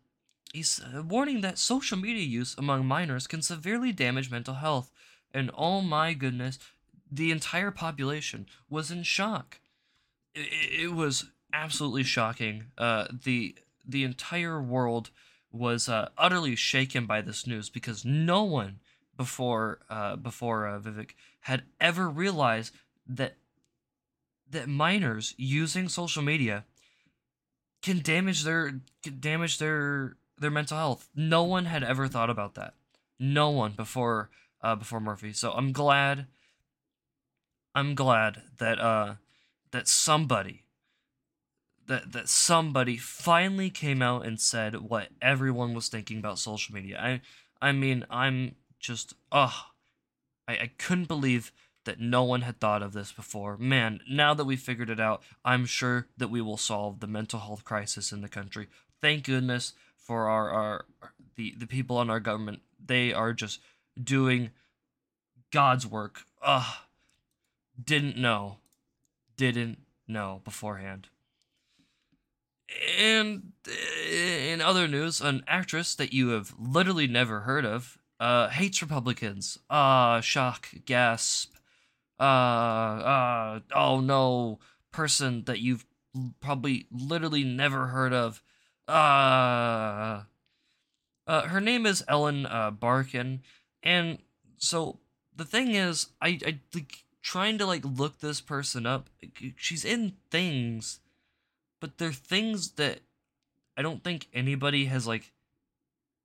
he's 0.53 0.81
warning 1.05 1.41
that 1.41 1.59
social 1.59 1.99
media 1.99 2.23
use 2.25 2.55
among 2.57 2.87
minors 2.87 3.27
can 3.27 3.43
severely 3.43 3.93
damage 3.93 4.31
mental 4.31 4.55
health. 4.55 4.91
And 5.35 5.51
oh 5.57 5.81
my 5.81 6.15
goodness, 6.15 6.59
the 7.11 7.31
entire 7.33 7.71
population 7.71 8.47
was 8.71 8.91
in 8.91 9.03
shock. 9.03 9.61
It, 10.35 10.83
it 10.85 10.93
was 10.95 11.27
absolutely 11.53 12.05
shocking. 12.05 12.65
Uh, 12.77 13.07
the 13.25 13.57
the 13.87 14.05
entire 14.05 14.61
world 14.61 15.11
was 15.51 15.89
uh, 15.89 16.09
utterly 16.19 16.55
shaken 16.55 17.07
by 17.07 17.21
this 17.23 17.47
news 17.47 17.71
because 17.71 18.05
no 18.05 18.45
one 18.45 18.81
before 19.17 19.81
uh, 19.89 20.17
before 20.17 20.67
uh, 20.67 20.79
Vivek 20.79 21.11
had 21.41 21.63
ever 21.81 22.09
realized 22.09 22.75
that 23.07 23.37
that 24.51 24.69
minors 24.69 25.35
using 25.37 25.89
social 25.89 26.23
media 26.23 26.65
can 27.83 28.01
damage 28.01 28.45
their 28.45 28.81
can 29.03 29.21
damage 29.21 29.59
their 29.59 30.17
their 30.39 30.51
mental 30.51 30.77
health. 30.77 31.09
No 31.15 31.45
one 31.45 31.65
had 31.65 31.83
ever 31.83 32.09
thought 32.09 32.31
about 32.31 32.55
that. 32.55 32.75
No 33.19 33.51
one 33.51 33.73
before 33.73 34.31
uh, 34.63 34.77
before 34.77 35.01
Murthy. 35.01 35.35
So 35.35 35.53
I'm 35.53 35.73
glad. 35.73 36.27
I'm 37.75 37.95
glad 37.95 38.43
that 38.59 38.81
uh 38.81 39.15
that 39.71 39.87
somebody 39.89 40.65
that 41.89 42.13
that 42.13 42.29
somebody 42.29 42.97
finally 42.97 43.71
came 43.71 44.01
out 44.01 44.25
and 44.25 44.41
said 44.41 44.77
what 44.77 45.09
everyone 45.21 45.75
was 45.75 45.89
thinking 45.89 46.19
about 46.19 46.39
social 46.39 46.75
media. 46.75 46.99
I 47.01 47.21
I 47.61 47.73
mean 47.73 48.07
I'm 48.09 48.55
just 48.79 49.15
ugh 49.33 49.53
I, 50.47 50.53
I 50.53 50.71
couldn't 50.79 51.09
believe 51.09 51.53
that 51.85 52.01
no 52.01 52.25
one 52.25 52.43
had 52.43 52.61
thought 52.61 52.83
of 52.83 52.93
this 52.93 53.13
before. 53.13 53.57
Man, 53.57 54.01
now 54.09 54.35
that 54.35 54.45
we 54.45 54.57
figured 54.57 54.91
it 54.91 55.01
out, 55.01 55.23
I'm 55.45 55.65
sure 55.65 56.07
that 56.17 56.29
we 56.29 56.41
will 56.41 56.57
solve 56.57 57.01
the 57.01 57.07
mental 57.07 57.41
health 57.41 57.65
crisis 57.65 58.13
in 58.13 58.21
the 58.21 58.29
country. 58.29 58.69
Thank 59.01 59.25
goodness 59.25 59.75
for 59.97 60.29
our, 60.29 60.51
our 60.51 60.85
the, 61.37 61.55
the 61.57 61.67
people 61.67 61.97
on 61.97 62.11
our 62.11 62.21
government. 62.21 62.61
They 62.85 63.13
are 63.13 63.33
just 63.33 63.61
doing 64.03 64.51
God's 65.51 65.87
work. 65.87 66.23
Ugh. 66.43 66.77
Didn't 67.83 68.17
know. 68.17 68.59
Didn't 69.37 69.79
know 70.07 70.41
beforehand. 70.45 71.09
And 72.99 73.53
uh, 73.67 73.73
in 74.11 74.61
other 74.61 74.87
news, 74.87 75.21
an 75.21 75.43
actress 75.47 75.95
that 75.95 76.13
you 76.13 76.31
have 76.31 76.55
literally 76.59 77.07
never 77.07 77.41
heard 77.41 77.65
of 77.65 77.99
uh, 78.21 78.49
hates 78.49 78.83
Republicans. 78.83 79.59
Ah, 79.71 80.17
uh, 80.17 80.21
shock, 80.21 80.69
gasp. 80.85 81.55
Uh, 82.19 82.23
uh, 82.23 83.61
oh 83.75 84.01
no, 84.01 84.59
person 84.91 85.45
that 85.45 85.61
you've 85.61 85.87
probably 86.41 86.87
literally 86.91 87.45
never 87.45 87.87
heard 87.89 88.13
of. 88.13 88.43
Uh, 88.89 90.23
uh 91.27 91.43
her 91.43 91.61
name 91.61 91.87
is 91.87 92.03
Ellen 92.09 92.47
uh, 92.47 92.71
Barkin, 92.71 93.43
and 93.83 94.19
so 94.57 94.99
the 95.37 95.45
thing 95.45 95.75
is, 95.75 96.09
I 96.21 96.41
I 96.45 96.59
like 96.75 97.05
trying 97.23 97.59
to 97.59 97.67
like 97.67 97.85
look 97.85 98.19
this 98.19 98.41
person 98.41 98.85
up. 98.85 99.11
She's 99.57 99.85
in 99.85 100.15
things 100.31 100.99
but 101.81 101.99
they're 101.99 102.13
things 102.13 102.73
that 102.73 103.01
I 103.77 103.83
don't 103.83 104.03
think 104.03 104.29
anybody 104.33 104.87
has 104.87 105.07
like 105.07 105.33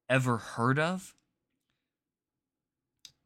ever 0.09 0.37
heard 0.37 0.79
of. 0.79 1.15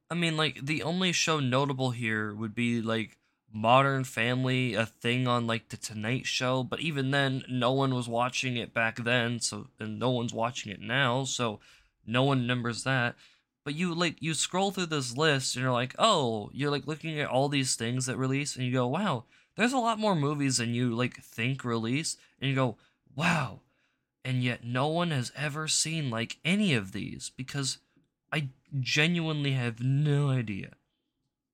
I 0.09 0.15
mean, 0.15 0.37
like 0.37 0.65
the 0.65 0.83
only 0.83 1.11
show 1.11 1.39
notable 1.39 1.91
here 1.91 2.33
would 2.33 2.55
be 2.55 2.81
like 2.81 3.17
Modern 3.51 4.03
Family, 4.03 4.73
a 4.73 4.85
thing 4.85 5.27
on 5.27 5.47
like 5.47 5.69
the 5.69 5.77
Tonight 5.77 6.25
Show, 6.25 6.63
but 6.63 6.79
even 6.79 7.11
then, 7.11 7.43
no 7.49 7.71
one 7.71 7.93
was 7.93 8.07
watching 8.07 8.57
it 8.57 8.73
back 8.73 9.03
then, 9.03 9.39
so 9.39 9.67
and 9.79 9.97
no 9.99 10.09
one's 10.09 10.33
watching 10.33 10.71
it 10.71 10.81
now, 10.81 11.23
so 11.23 11.59
no 12.05 12.23
one 12.23 12.41
remembers 12.41 12.83
that. 12.83 13.15
But 13.63 13.75
you 13.75 13.93
like 13.93 14.21
you 14.21 14.33
scroll 14.33 14.71
through 14.71 14.87
this 14.87 15.17
list 15.17 15.55
and 15.55 15.63
you're 15.63 15.71
like, 15.71 15.95
oh, 15.97 16.49
you're 16.53 16.71
like 16.71 16.87
looking 16.87 17.19
at 17.19 17.29
all 17.29 17.49
these 17.49 17.75
things 17.75 18.05
that 18.05 18.17
release, 18.17 18.55
and 18.55 18.65
you 18.65 18.71
go, 18.71 18.87
wow, 18.87 19.25
there's 19.57 19.73
a 19.73 19.79
lot 19.79 19.99
more 19.99 20.15
movies 20.15 20.57
than 20.57 20.73
you 20.73 20.95
like 20.95 21.21
think 21.21 21.65
release 21.65 22.15
and 22.39 22.49
you 22.49 22.55
go 22.55 22.77
wow. 23.15 23.59
And 24.23 24.43
yet 24.43 24.63
no 24.63 24.87
one 24.87 25.11
has 25.11 25.31
ever 25.35 25.67
seen 25.67 26.09
like 26.09 26.37
any 26.45 26.73
of 26.73 26.91
these 26.91 27.31
because 27.35 27.79
i 28.31 28.49
genuinely 28.79 29.51
have 29.53 29.81
no 29.81 30.29
idea. 30.29 30.73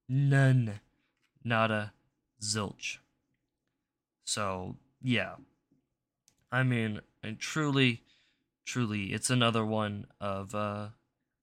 None. 0.09 0.81
Nada 1.43 1.93
zilch. 2.41 2.97
So 4.25 4.75
yeah. 5.01 5.35
I 6.51 6.63
mean 6.63 7.01
and 7.23 7.39
truly 7.39 8.03
truly 8.65 9.13
it's 9.13 9.29
another 9.29 9.65
one 9.65 10.07
of 10.19 10.53
uh 10.53 10.89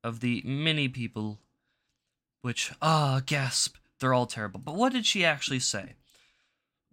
of 0.04 0.20
the 0.20 0.42
many 0.44 0.88
people 0.88 1.38
which 2.42 2.72
ah 2.82 3.22
gasp 3.24 3.76
they're 3.98 4.14
all 4.14 4.26
terrible. 4.26 4.60
But 4.60 4.74
what 4.74 4.92
did 4.92 5.06
she 5.06 5.24
actually 5.24 5.60
say 5.60 5.94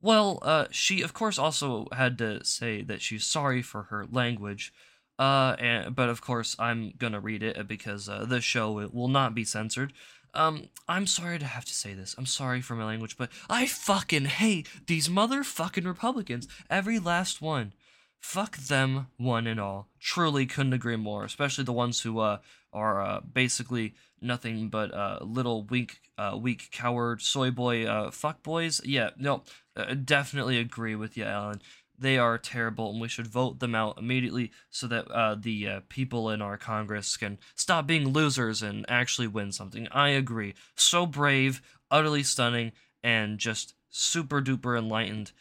well, 0.01 0.39
uh, 0.42 0.66
she 0.72 1.01
of 1.01 1.13
course 1.13 1.38
also 1.38 1.88
had 1.92 2.18
to 2.20 2.44
say 2.44 2.82
that 2.84 3.01
she's 3.01 3.25
sorry 3.25 3.62
for 3.62 3.84
her 3.84 4.06
language, 4.12 4.74
uh, 5.20 5.56
and, 5.60 5.96
but 5.96 6.10
of 6.10 6.22
course 6.22 6.56
I'm 6.60 6.94
gonna 6.98 7.20
read 7.20 7.44
it 7.44 7.68
because 7.68 8.08
uh, 8.08 8.25
the 8.25 8.42
show 8.42 8.80
it 8.80 8.94
will 8.94 9.08
not 9.08 9.34
be 9.34 9.44
censored. 9.44 9.94
Um, 10.34 10.70
I'm 10.88 11.08
sorry 11.08 11.39
to 11.39 11.46
have 11.46 11.66
to 11.66 11.74
say 11.74 11.94
this. 11.94 12.13
I'm 12.18 12.25
sorry 12.25 12.62
for 12.62 12.75
my 12.75 12.86
language, 12.86 13.18
but 13.18 13.30
I 13.50 13.66
fucking 13.66 14.25
hate 14.25 14.68
these 14.86 15.08
motherfucking 15.08 15.86
Republicans. 15.86 16.48
Every 16.70 17.00
last 17.00 17.42
one. 17.42 17.74
Fuck 18.20 18.58
them, 18.58 19.08
one 19.18 19.48
and 19.48 19.60
all. 19.60 19.88
Truly 20.00 20.46
couldn't 20.46 20.74
agree 20.74 20.96
more. 20.96 21.24
Especially 21.24 21.63
the 21.63 21.74
ones 21.74 22.01
who 22.01 22.20
uh 22.20 22.38
are 22.74 23.01
uh, 23.01 23.22
basically 23.22 23.96
nothing 24.21 24.69
but 24.69 24.93
uh 24.93 25.19
little 25.21 25.63
weak, 25.63 26.00
uh, 26.17 26.38
weak 26.39 26.69
coward 26.71 27.21
soy 27.21 27.51
boy 27.51 27.86
uh 27.86 28.12
fuck 28.12 28.43
boys. 28.43 28.81
Yeah, 28.83 29.12
no, 29.17 29.43
uh, 29.75 29.93
definitely 29.93 30.57
agree 30.59 30.95
with 30.95 31.17
you, 31.17 31.24
Alan. 31.24 31.62
They 32.00 32.17
are 32.19 32.38
terrible, 32.38 32.91
and 32.91 33.01
we 33.01 33.07
should 33.07 33.25
vote 33.27 33.59
them 33.59 33.74
out 33.74 33.97
immediately 33.97 34.51
so 34.69 34.86
that 34.88 35.07
uh, 35.09 35.36
the 35.36 35.67
uh, 35.67 35.79
people 35.89 36.29
in 36.29 36.43
our 36.43 36.55
Congress 36.57 37.17
can 37.17 37.39
stop 37.55 37.88
being 37.88 38.09
losers 38.09 38.62
and 38.62 38.86
actually 38.88 39.27
win 39.27 39.51
something. 39.51 39.88
I 39.91 40.09
agree. 40.09 40.53
So 40.75 41.07
brave, 41.07 41.59
utterly 41.89 42.21
stunning, 42.21 42.71
and 43.03 43.39
just 43.39 43.74
super 43.89 44.41
duper 44.43 44.77
enlightened. 44.77 45.31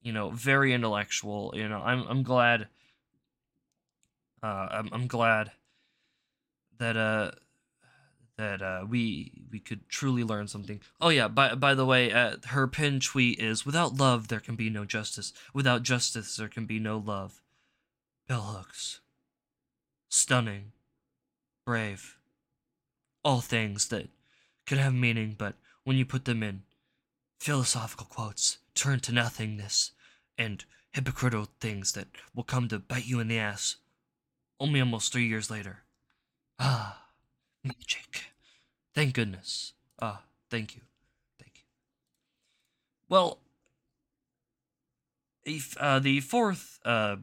You 0.00 0.12
know, 0.14 0.30
very 0.30 0.72
intellectual. 0.72 1.52
You 1.54 1.68
know, 1.68 1.82
I'm 1.82 2.06
I'm 2.08 2.22
glad. 2.22 2.68
Uh, 4.42 4.68
I'm 4.70 4.88
I'm 4.92 5.06
glad 5.06 5.52
that 6.78 6.96
uh 6.96 7.30
that 8.38 8.60
uh, 8.60 8.84
we 8.88 9.32
we 9.50 9.58
could 9.58 9.88
truly 9.88 10.22
learn 10.22 10.48
something. 10.48 10.80
Oh 11.00 11.08
yeah, 11.08 11.28
by 11.28 11.54
by 11.54 11.74
the 11.74 11.86
way, 11.86 12.12
uh, 12.12 12.36
her 12.48 12.66
pin 12.66 13.00
tweet 13.00 13.38
is 13.38 13.64
without 13.64 13.96
love 13.96 14.28
there 14.28 14.40
can 14.40 14.56
be 14.56 14.68
no 14.68 14.84
justice. 14.84 15.32
Without 15.54 15.82
justice 15.82 16.36
there 16.36 16.48
can 16.48 16.66
be 16.66 16.78
no 16.78 16.98
love. 16.98 17.40
Bell 18.28 18.42
hooks. 18.42 19.00
Stunning. 20.08 20.72
Brave. 21.64 22.18
All 23.24 23.40
things 23.40 23.88
that 23.88 24.08
could 24.66 24.78
have 24.78 24.94
meaning, 24.94 25.34
but 25.36 25.54
when 25.84 25.96
you 25.96 26.04
put 26.04 26.24
them 26.24 26.42
in 26.42 26.62
philosophical 27.40 28.06
quotes, 28.06 28.58
turn 28.74 29.00
to 29.00 29.12
nothingness 29.12 29.92
and 30.38 30.64
hypocritical 30.92 31.48
things 31.60 31.92
that 31.92 32.08
will 32.34 32.44
come 32.44 32.68
to 32.68 32.78
bite 32.78 33.06
you 33.06 33.20
in 33.20 33.28
the 33.28 33.38
ass 33.38 33.76
only 34.58 34.80
almost 34.80 35.12
three 35.12 35.26
years 35.26 35.50
later. 35.50 35.82
Ah. 36.58 37.05
Magic. 37.66 38.24
Thank 38.94 39.14
goodness. 39.14 39.72
Ah, 40.00 40.22
thank 40.50 40.74
you. 40.74 40.82
Thank 41.38 41.52
you. 41.56 41.62
Well, 43.08 43.40
if, 45.44 45.76
uh, 45.78 45.98
the 45.98 46.20
fourth, 46.20 46.80
uh, 46.84 47.16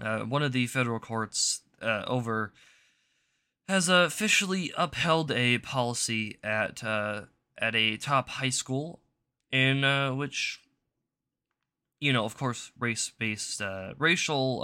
uh, 0.00 0.20
one 0.20 0.42
of 0.42 0.52
the 0.52 0.66
federal 0.66 1.00
courts 1.00 1.62
uh, 1.82 2.04
over 2.06 2.52
has 3.68 3.88
officially 3.88 4.72
upheld 4.76 5.30
a 5.30 5.58
policy 5.58 6.38
at 6.42 6.82
uh, 6.82 7.22
at 7.58 7.74
a 7.74 7.96
top 7.96 8.28
high 8.30 8.48
school 8.48 9.00
in 9.52 9.84
uh, 9.84 10.14
which, 10.14 10.60
you 12.00 12.12
know, 12.12 12.24
of 12.24 12.36
course, 12.36 12.72
race 12.78 13.12
based, 13.18 13.60
uh, 13.60 13.92
racial 13.98 14.62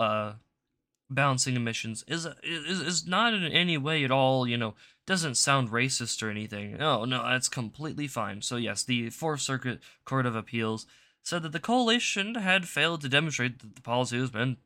balancing 1.11 1.57
emissions 1.57 2.05
is, 2.09 2.27
is 2.43 2.81
is 2.81 3.07
not 3.07 3.35
in 3.35 3.45
any 3.45 3.77
way 3.77 4.05
at 4.05 4.11
all 4.11 4.47
you 4.47 4.57
know 4.57 4.75
doesn't 5.07 5.37
sound 5.37 5.71
racist 5.71 6.23
or 6.23 6.31
anything. 6.31 6.77
No 6.79 7.05
no 7.05 7.23
that's 7.23 7.49
completely 7.49 8.07
fine. 8.07 8.43
So 8.43 8.57
yes 8.57 8.83
the 8.83 9.11
fourth 9.11 9.41
circuit 9.41 9.81
court 10.05 10.27
of 10.27 10.35
appeals 10.35 10.87
said 11.23 11.43
that 11.43 11.53
the 11.53 11.61
coalition 11.61 12.35
had 12.37 12.69
failed 12.69 13.01
to 13.03 13.09
demonstrate 13.09 13.61
that 13.61 13.75
the 13.75 13.83
policy 13.83 14.19
has 14.19 14.31
been 14.31 14.57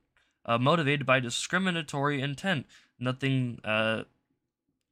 uh, 0.44 0.58
motivated 0.58 1.04
by 1.04 1.20
discriminatory 1.20 2.20
intent. 2.20 2.66
Nothing 2.98 3.60
uh, 3.64 4.04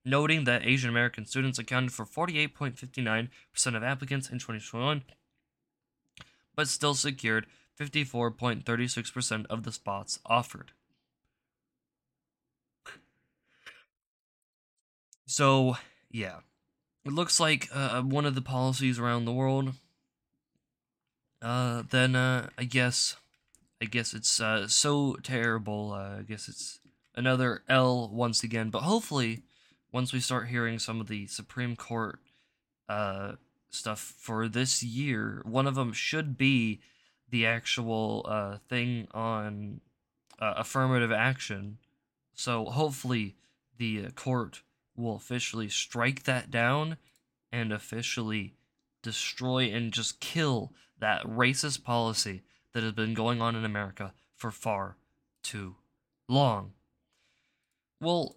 noting 0.04 0.44
that 0.44 0.64
asian 0.64 0.88
american 0.88 1.26
students 1.26 1.58
accounted 1.58 1.92
for 1.92 2.06
48.59% 2.06 3.28
of 3.74 3.82
applicants 3.82 4.30
in 4.30 4.38
2021 4.38 5.02
but 6.54 6.68
still 6.68 6.94
secured 6.94 7.46
54.36% 7.78 9.46
of 9.46 9.64
the 9.64 9.72
spots 9.72 10.20
offered 10.24 10.70
So, 15.26 15.76
yeah. 16.10 16.38
It 17.04 17.12
looks 17.12 17.38
like 17.38 17.68
uh, 17.72 18.02
one 18.02 18.26
of 18.26 18.34
the 18.34 18.42
policies 18.42 18.98
around 18.98 19.24
the 19.24 19.32
world. 19.32 19.74
Uh, 21.40 21.84
then 21.90 22.16
uh, 22.16 22.48
I 22.58 22.64
guess, 22.64 23.16
I 23.80 23.84
guess 23.84 24.14
it's 24.14 24.40
uh, 24.40 24.66
so 24.66 25.16
terrible. 25.22 25.92
Uh, 25.92 26.18
I 26.18 26.22
guess 26.22 26.48
it's 26.48 26.80
another 27.14 27.62
L 27.68 28.10
once 28.12 28.42
again. 28.42 28.70
But 28.70 28.82
hopefully, 28.82 29.42
once 29.92 30.12
we 30.12 30.20
start 30.20 30.48
hearing 30.48 30.78
some 30.78 31.00
of 31.00 31.06
the 31.06 31.26
Supreme 31.26 31.76
Court 31.76 32.18
uh, 32.88 33.32
stuff 33.70 34.14
for 34.18 34.48
this 34.48 34.82
year, 34.82 35.42
one 35.44 35.66
of 35.66 35.74
them 35.74 35.92
should 35.92 36.36
be 36.36 36.80
the 37.30 37.46
actual 37.46 38.26
uh, 38.28 38.58
thing 38.68 39.06
on 39.12 39.80
uh, 40.40 40.54
affirmative 40.56 41.12
action. 41.12 41.78
So 42.34 42.64
hopefully, 42.64 43.36
the 43.78 44.06
uh, 44.06 44.10
court 44.10 44.62
will 44.96 45.16
officially 45.16 45.68
strike 45.68 46.24
that 46.24 46.50
down 46.50 46.96
and 47.52 47.72
officially 47.72 48.54
destroy 49.02 49.64
and 49.64 49.92
just 49.92 50.20
kill 50.20 50.72
that 50.98 51.22
racist 51.24 51.84
policy 51.84 52.42
that 52.72 52.82
has 52.82 52.92
been 52.92 53.14
going 53.14 53.40
on 53.40 53.54
in 53.54 53.64
America 53.64 54.12
for 54.34 54.50
far 54.50 54.96
too 55.42 55.76
long. 56.28 56.72
Well, 58.00 58.36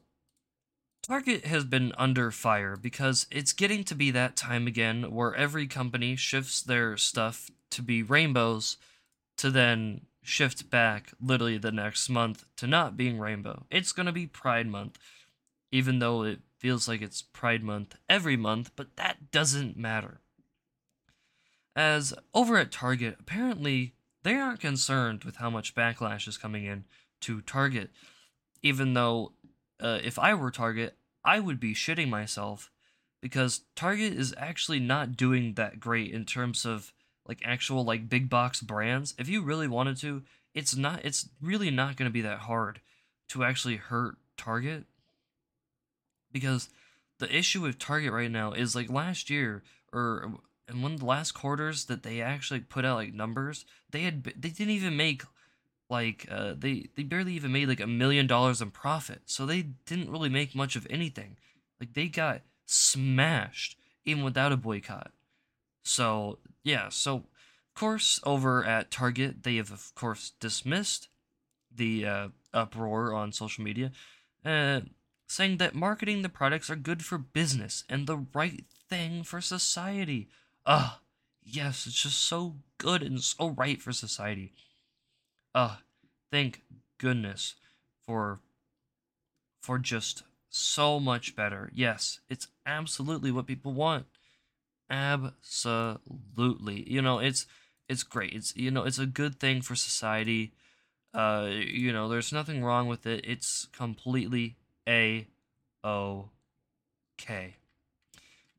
Target 1.02 1.46
has 1.46 1.64
been 1.64 1.92
under 1.98 2.30
fire 2.30 2.76
because 2.76 3.26
it's 3.32 3.52
getting 3.52 3.84
to 3.86 3.96
be 3.96 4.12
that 4.12 4.36
time 4.36 4.68
again 4.68 5.12
where 5.12 5.34
every 5.34 5.66
company 5.66 6.16
shifts 6.16 6.62
their 6.62 6.98
stuff 6.98 7.50
to 7.72 7.82
be 7.82 8.04
rainbows 8.04 8.78
to 9.38 9.50
then 9.50 10.02
shift 10.22 10.70
back 10.70 11.12
literally 11.20 11.58
the 11.58 11.72
next 11.72 12.10
month 12.10 12.46
to 12.58 12.68
not 12.68 12.96
being 12.96 13.18
rainbow. 13.18 13.66
It's 13.72 13.92
going 13.92 14.06
to 14.06 14.12
be 14.12 14.28
Pride 14.28 14.68
Month, 14.68 15.00
even 15.72 16.00
though 16.00 16.24
it 16.24 16.40
feels 16.60 16.88
like 16.88 17.02
it's 17.02 17.22
Pride 17.22 17.64
Month 17.64 17.96
every 18.10 18.38
month, 18.38 18.72
but 18.76 18.96
that 18.98 19.32
doesn't 19.32 19.78
matter. 19.78 20.20
As 21.76 22.14
over 22.34 22.58
at 22.58 22.72
Target, 22.72 23.18
apparently 23.20 23.94
they 24.24 24.36
aren't 24.36 24.60
concerned 24.60 25.24
with 25.24 25.38
how 25.38 25.50
much 25.50 25.74
backlash 25.74 26.28
is 26.28 26.38
coming 26.38 26.66
in 26.66 26.84
to 27.22 27.42
Target, 27.42 27.90
even 28.62 28.94
though 28.94 29.32
uh, 29.80 30.00
if 30.04 30.20
I 30.20 30.34
were 30.34 30.52
Target, 30.52 30.98
I 31.24 31.40
would 31.40 31.60
be 31.60 31.74
shitting 31.74 32.10
myself 32.10 32.70
because 33.22 33.62
Target 33.76 34.14
is 34.14 34.34
actually 34.38 34.80
not 34.80 35.18
doing 35.18 35.54
that 35.54 35.80
great 35.80 36.12
in 36.12 36.26
terms 36.26 36.66
of 36.66 36.94
like 37.28 37.42
actual 37.46 37.84
like 37.84 38.10
big 38.10 38.30
box 38.30 38.62
brands. 38.62 39.14
If 39.18 39.30
you 39.30 39.42
really 39.42 39.68
wanted 39.68 39.98
to, 39.98 40.24
it's 40.54 40.76
not 40.76 41.06
it's 41.06 41.30
really 41.42 41.70
not 41.70 41.96
going 41.96 42.10
to 42.10 42.14
be 42.14 42.22
that 42.22 42.40
hard 42.40 42.82
to 43.30 43.44
actually 43.44 43.78
hurt 43.78 44.18
Target 44.36 44.86
because 46.32 46.70
the 47.20 47.36
issue 47.36 47.62
with 47.62 47.80
Target 47.80 48.12
right 48.12 48.32
now 48.32 48.54
is 48.54 48.76
like 48.76 48.90
last 48.90 49.30
year 49.30 49.64
or 49.92 50.40
in 50.68 50.82
one 50.82 50.94
of 50.94 51.00
the 51.00 51.06
last 51.06 51.32
quarters 51.32 51.86
that 51.86 52.04
they 52.04 52.22
actually 52.22 52.60
put 52.60 52.86
out 52.86 52.98
like 52.98 53.14
numbers, 53.14 53.66
they 53.92 54.02
had 54.02 54.24
they 54.24 54.50
didn't 54.50 54.70
even 54.70 54.96
make 54.96 55.24
like 55.90 56.28
uh, 56.30 56.54
they 56.58 56.90
they 56.96 57.04
barely 57.04 57.34
even 57.34 57.52
made 57.52 57.68
like 57.68 57.80
a 57.80 57.88
million 57.88 58.28
dollars 58.28 58.62
in 58.62 58.72
profit. 58.72 59.24
So 59.26 59.46
they 59.46 59.64
didn't 59.86 60.12
really 60.12 60.30
make 60.30 60.56
much 60.56 60.76
of 60.76 60.88
anything. 60.90 61.38
Like 61.80 61.94
they 61.94 62.08
got 62.08 62.42
smashed 62.66 63.78
even 64.06 64.24
without 64.24 64.52
a 64.52 64.58
boycott. 64.58 65.12
So 65.84 66.40
yeah, 66.64 66.90
so 66.90 67.16
of 67.16 67.24
course 67.74 68.20
over 68.24 68.64
at 68.64 68.92
Target 68.92 69.44
they 69.44 69.56
have 69.56 69.72
of 69.72 69.94
course 69.96 70.34
dismissed 70.40 71.10
the 71.74 72.06
uh, 72.06 72.28
uproar 72.54 73.14
on 73.14 73.32
social 73.32 73.64
media. 73.64 73.92
Uh, 74.46 74.82
saying 75.30 75.58
that 75.60 75.76
marketing 75.76 76.22
the 76.24 76.30
products 76.30 76.70
are 76.70 76.76
good 76.76 77.06
for 77.06 77.18
business 77.18 77.84
and 77.90 78.06
the 78.08 78.26
right 78.34 78.66
thing 78.90 79.24
for 79.24 79.40
society. 79.42 80.28
Ah, 80.66 81.00
yes, 81.44 81.86
it's 81.88 82.02
just 82.04 82.20
so 82.22 82.56
good 82.80 83.02
and 83.04 83.22
so 83.24 83.50
right 83.52 83.82
for 83.82 83.94
society. 83.94 84.54
Ah, 85.54 85.84
thank 86.32 86.64
goodness 86.98 87.54
for 88.08 88.40
for 89.62 89.78
just 89.78 90.24
so 90.50 91.00
much 91.00 91.36
better. 91.36 91.70
Yes, 91.74 92.20
it's 92.30 92.48
absolutely 92.66 93.32
what 93.32 93.48
people 93.48 93.74
want. 93.74 94.06
Absolutely. 94.90 96.90
You 96.92 97.02
know, 97.02 97.20
it's 97.20 97.46
it's 97.90 98.04
great. 98.04 98.34
It's 98.34 98.56
you 98.56 98.72
know, 98.72 98.84
it's 98.86 99.00
a 99.00 99.06
good 99.06 99.40
thing 99.40 99.62
for 99.62 99.76
society. 99.76 100.54
Uh, 101.14 101.50
you 101.52 101.94
know, 101.94 102.10
there's 102.10 102.34
nothing 102.34 102.64
wrong 102.64 102.88
with 102.88 103.08
it. 103.08 103.26
It's 103.28 103.68
completely 103.74 104.58
a 104.90 105.28
O 105.84 106.30
K. 107.18 107.56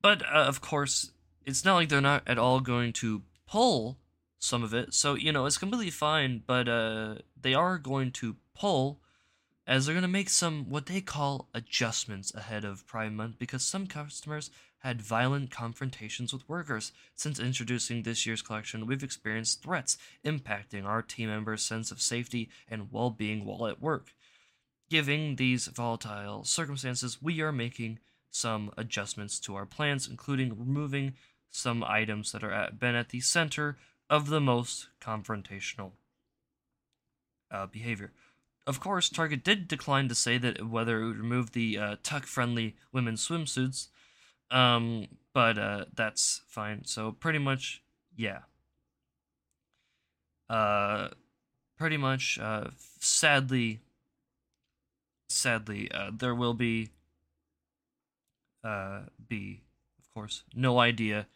But 0.01 0.23
uh, 0.23 0.45
of 0.47 0.61
course, 0.61 1.11
it's 1.45 1.65
not 1.65 1.75
like 1.75 1.89
they're 1.89 2.01
not 2.01 2.23
at 2.27 2.39
all 2.39 2.61
going 2.61 2.93
to 2.95 3.23
pull 3.47 3.99
some 4.39 4.63
of 4.63 4.73
it. 4.73 4.95
So, 4.95 5.15
you 5.15 5.33
know, 5.33 5.45
it's 5.45 5.59
completely 5.59 5.91
fine, 5.91 6.43
but 6.47 6.69
uh, 6.69 7.17
they 7.39 7.53
are 7.53 7.77
going 7.77 8.13
to 8.13 8.37
pull 8.57 9.01
as 9.67 9.85
they're 9.85 9.95
going 9.95 10.03
to 10.03 10.09
make 10.09 10.31
some 10.31 10.71
what 10.71 10.87
they 10.87 11.01
call 11.01 11.49
adjustments 11.53 12.35
ahead 12.35 12.65
of 12.65 12.87
Prime 12.87 13.15
Month 13.15 13.39
because 13.39 13.63
some 13.63 13.87
customers 13.87 14.51
had 14.79 15.03
violent 15.03 15.51
confrontations 15.51 16.33
with 16.33 16.49
workers. 16.49 16.93
Since 17.15 17.39
introducing 17.39 18.03
this 18.03 18.25
year's 18.25 18.41
collection, 18.41 18.87
we've 18.87 19.03
experienced 19.03 19.63
threats 19.63 19.99
impacting 20.25 20.87
our 20.87 21.03
team 21.03 21.29
members' 21.29 21.63
sense 21.63 21.91
of 21.91 22.01
safety 22.01 22.49
and 22.69 22.91
well 22.91 23.11
being 23.11 23.45
while 23.45 23.67
at 23.67 23.83
work. 23.83 24.15
Given 24.91 25.37
these 25.37 25.69
volatile 25.69 26.43
circumstances, 26.43 27.23
we 27.23 27.41
are 27.41 27.53
making 27.53 28.01
some 28.31 28.73
adjustments 28.77 29.39
to 29.41 29.55
our 29.55 29.65
plans, 29.67 30.09
including 30.09 30.59
removing 30.59 31.15
some 31.51 31.85
items 31.85 32.33
that 32.33 32.43
are 32.43 32.53
at, 32.53 32.79
been 32.81 32.97
at 32.97 33.11
the 33.11 33.21
center 33.21 33.79
of 34.09 34.29
the 34.29 34.41
most 34.41 34.89
confrontational 35.01 35.93
uh, 37.53 37.67
behavior. 37.67 38.13
Of 38.67 38.81
course, 38.81 39.09
Target 39.09 39.45
did 39.45 39.69
decline 39.69 40.09
to 40.09 40.15
say 40.15 40.39
that 40.39 40.69
whether 40.69 41.01
it 41.01 41.07
would 41.07 41.19
remove 41.19 41.53
the 41.53 41.79
uh, 41.79 41.97
tuck-friendly 42.03 42.77
women's 42.93 43.27
swimsuits, 43.27 43.89
um, 44.51 45.07
but 45.33 45.57
uh, 45.57 45.85
that's 45.95 46.43
fine. 46.49 46.85
So 46.85 47.13
pretty 47.13 47.39
much, 47.39 47.83
yeah. 48.17 48.41
Uh, 50.49 51.09
pretty 51.79 51.97
much, 51.97 52.39
uh, 52.41 52.69
sadly, 52.99 53.81
sadly, 55.31 55.91
uh, 55.93 56.11
there 56.13 56.35
will 56.35 56.55
be, 56.55 56.91
uh, 58.65 59.01
be, 59.29 59.63
of 59.99 60.13
course, 60.13 60.43
no 60.55 60.79
idea 60.79 61.27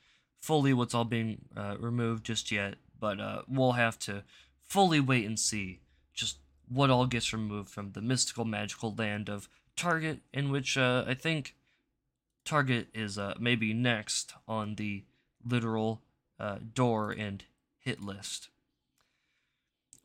fully 0.40 0.74
what's 0.74 0.94
all 0.94 1.04
being 1.04 1.38
uh, 1.57 1.76
removed 1.78 2.24
just 2.24 2.52
yet, 2.52 2.74
but 3.00 3.18
uh, 3.18 3.42
we'll 3.48 3.72
have 3.72 3.98
to 3.98 4.22
fully 4.61 5.00
wait 5.00 5.24
and 5.24 5.38
see 5.38 5.80
just 6.12 6.38
what 6.68 6.90
all 6.90 7.07
gets 7.07 7.33
removed 7.33 7.70
from 7.70 7.92
the 7.92 8.02
mystical, 8.02 8.44
magical 8.44 8.94
land 8.94 9.28
of 9.28 9.48
Target, 9.76 10.20
in 10.33 10.50
which 10.50 10.76
uh, 10.76 11.04
I 11.07 11.14
think 11.14 11.57
Target 12.44 12.88
is 12.94 13.18
uh, 13.18 13.35
maybe 13.40 13.72
next 13.72 14.35
on 14.46 14.74
the 14.74 15.04
literal 15.46 16.02
uh, 16.38 16.59
door 16.74 17.11
and 17.11 17.44
hit 17.78 18.02
list. 18.02 18.48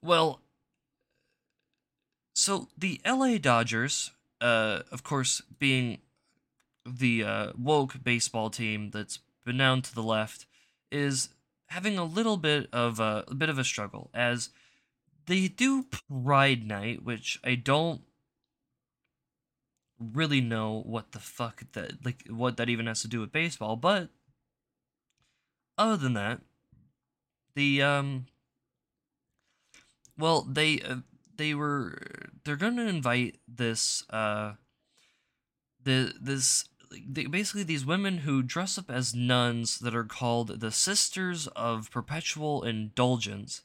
Well, 0.02 0.42
so 2.50 2.68
the 2.76 3.00
LA 3.06 3.38
Dodgers, 3.38 4.10
uh, 4.42 4.80
of 4.92 5.04
course, 5.04 5.44
being 5.60 6.00
the 6.84 7.24
uh, 7.24 7.52
woke 7.56 8.04
baseball 8.04 8.50
team 8.50 8.90
that's 8.90 9.20
been 9.46 9.58
down 9.58 9.84
to 9.84 9.94
the 9.94 10.02
left, 10.02 10.48
is 10.92 11.30
having 11.68 12.00
a 12.00 12.04
little 12.04 12.38
bit 12.38 12.68
of 12.74 13.00
a, 13.00 13.24
a 13.28 13.36
bit 13.36 13.50
of 13.50 13.60
a 13.60 13.64
struggle 13.64 14.10
as 14.16 14.50
they 15.28 15.48
do 15.48 15.86
Pride 16.10 16.66
Night, 16.66 17.04
which 17.04 17.40
I 17.44 17.54
don't 17.54 18.02
really 20.00 20.42
know 20.42 20.82
what 20.88 21.12
the 21.12 21.20
fuck 21.20 21.62
that 21.74 22.04
like 22.04 22.24
what 22.32 22.58
that 22.58 22.68
even 22.68 22.88
has 22.88 23.04
to 23.04 23.08
do 23.08 23.20
with 23.20 23.32
baseball, 23.32 23.76
but 23.76 24.10
other 25.78 25.98
than 25.98 26.14
that, 26.16 26.42
the 27.54 27.84
um 27.84 28.26
well, 30.18 30.42
they 30.42 30.82
uh, 30.82 30.96
they 31.40 31.56
were 31.56 31.98
they're 32.44 32.56
going 32.56 32.76
to 32.76 32.88
invite 32.88 33.40
this 33.48 34.04
uh 34.12 34.54
the 35.84 36.14
this 36.22 36.70
basically 37.32 37.64
these 37.64 37.86
women 37.86 38.20
who 38.20 38.44
dress 38.44 38.78
up 38.78 38.92
as 38.92 39.16
nuns 39.16 39.80
that 39.80 39.96
are 39.96 40.04
called 40.04 40.60
the 40.60 40.72
Sisters 40.72 41.48
of 41.56 41.90
Perpetual 41.90 42.64
Indulgence 42.64 43.62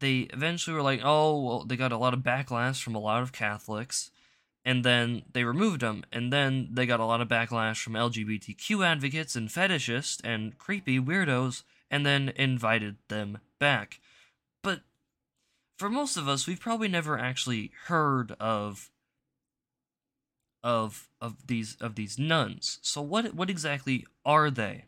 they 0.00 0.28
eventually 0.34 0.74
were 0.74 0.82
like, 0.82 1.00
oh, 1.02 1.40
well, 1.40 1.64
they 1.64 1.76
got 1.76 1.92
a 1.92 1.96
lot 1.96 2.14
of 2.14 2.20
backlash 2.20 2.82
from 2.82 2.94
a 2.94 3.00
lot 3.00 3.22
of 3.22 3.32
Catholics, 3.32 4.10
and 4.64 4.84
then 4.84 5.22
they 5.32 5.44
removed 5.44 5.80
them, 5.80 6.04
and 6.12 6.32
then 6.32 6.68
they 6.70 6.84
got 6.84 7.00
a 7.00 7.06
lot 7.06 7.20
of 7.20 7.28
backlash 7.28 7.82
from 7.82 7.94
LGBTQ 7.94 8.84
advocates 8.84 9.36
and 9.36 9.48
fetishists 9.48 10.20
and 10.24 10.58
creepy 10.58 10.98
weirdos, 10.98 11.62
and 11.90 12.04
then 12.04 12.32
invited 12.36 12.96
them 13.08 13.38
back. 13.58 14.00
But 14.62 14.80
for 15.76 15.88
most 15.88 16.16
of 16.16 16.28
us, 16.28 16.46
we've 16.46 16.60
probably 16.60 16.88
never 16.88 17.18
actually 17.18 17.72
heard 17.86 18.32
of 18.40 18.90
of 20.62 21.08
of 21.20 21.46
these 21.46 21.76
of 21.80 21.94
these 21.94 22.18
nuns. 22.18 22.78
So 22.82 23.02
what 23.02 23.34
what 23.34 23.50
exactly 23.50 24.06
are 24.24 24.50
they? 24.50 24.86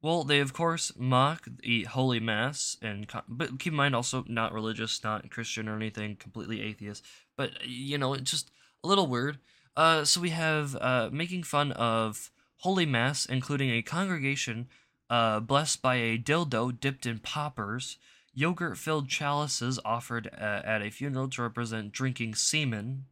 Well, 0.00 0.22
they 0.22 0.38
of 0.38 0.52
course 0.52 0.92
mock 0.96 1.48
the 1.62 1.84
Holy 1.84 2.20
Mass, 2.20 2.76
and 2.80 3.06
but 3.26 3.58
keep 3.58 3.72
in 3.72 3.76
mind 3.76 3.96
also 3.96 4.24
not 4.28 4.52
religious, 4.52 5.02
not 5.02 5.30
Christian 5.30 5.68
or 5.68 5.76
anything, 5.76 6.16
completely 6.16 6.62
atheist. 6.62 7.04
But 7.36 7.66
you 7.66 7.98
know, 7.98 8.14
it's 8.14 8.30
just 8.30 8.50
a 8.84 8.88
little 8.88 9.08
weird. 9.08 9.38
Uh, 9.76 10.04
so 10.04 10.20
we 10.20 10.30
have 10.30 10.76
uh, 10.80 11.08
making 11.12 11.42
fun 11.42 11.72
of 11.72 12.30
Holy 12.58 12.86
Mass, 12.86 13.26
including 13.26 13.70
a 13.70 13.82
congregation 13.82 14.68
uh, 15.10 15.40
blessed 15.40 15.82
by 15.82 15.96
a 15.96 16.18
dildo 16.18 16.78
dipped 16.78 17.06
in 17.06 17.18
poppers, 17.18 17.98
yogurt-filled 18.38 19.08
chalices 19.08 19.80
offered 19.84 20.30
uh, 20.32 20.62
at 20.64 20.80
a 20.80 20.90
funeral 20.90 21.28
to 21.28 21.42
represent 21.42 21.90
drinking 21.90 22.36
semen. 22.36 23.04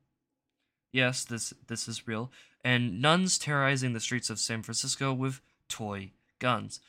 Yes, 0.92 1.24
this 1.24 1.52
this 1.66 1.88
is 1.88 2.06
real. 2.06 2.30
And 2.64 3.00
nuns 3.02 3.38
terrorizing 3.38 3.92
the 3.92 4.00
streets 4.00 4.30
of 4.30 4.38
San 4.38 4.62
Francisco 4.62 5.12
with 5.12 5.40
toy 5.68 6.12
guns. 6.38 6.80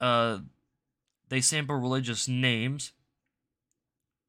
Uh, 0.00 0.38
they 1.28 1.40
sample 1.40 1.76
religious 1.76 2.28
names 2.28 2.92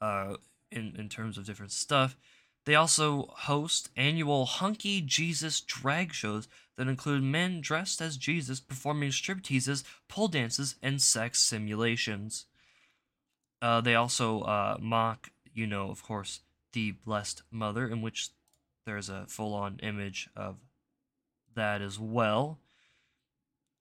uh, 0.02 0.36
in, 0.72 0.96
in 0.98 1.08
terms 1.08 1.38
of 1.38 1.46
different 1.46 1.72
stuff. 1.72 2.18
They 2.66 2.76
also 2.76 3.28
host 3.38 3.90
annual 3.96 4.46
Hunky 4.46 5.02
Jesus 5.02 5.62
drag 5.62 6.14
shows 6.14 6.48
that 6.78 6.88
include 6.88 7.24
men 7.24 7.62
dressed 7.62 8.02
as 8.02 8.18
Jesus 8.18 8.60
performing 8.60 9.12
stripteases, 9.12 9.84
pole 10.08 10.28
dances, 10.28 10.76
and 10.82 11.02
sex 11.02 11.42
simulations. 11.42 12.46
Uh, 13.62 13.82
they 13.82 13.96
also 13.96 14.42
uh, 14.42 14.78
mock, 14.80 15.32
you 15.54 15.68
know, 15.68 15.90
of 15.90 16.04
course, 16.04 16.42
the 16.74 16.92
Blessed 16.92 17.44
Mother, 17.52 17.88
in 17.88 18.02
which 18.02 18.30
there's 18.86 19.10
a 19.10 19.26
full 19.28 19.54
on 19.54 19.80
image 19.84 20.30
of 20.36 20.58
that 21.56 21.82
as 21.82 22.00
well. 22.00 22.60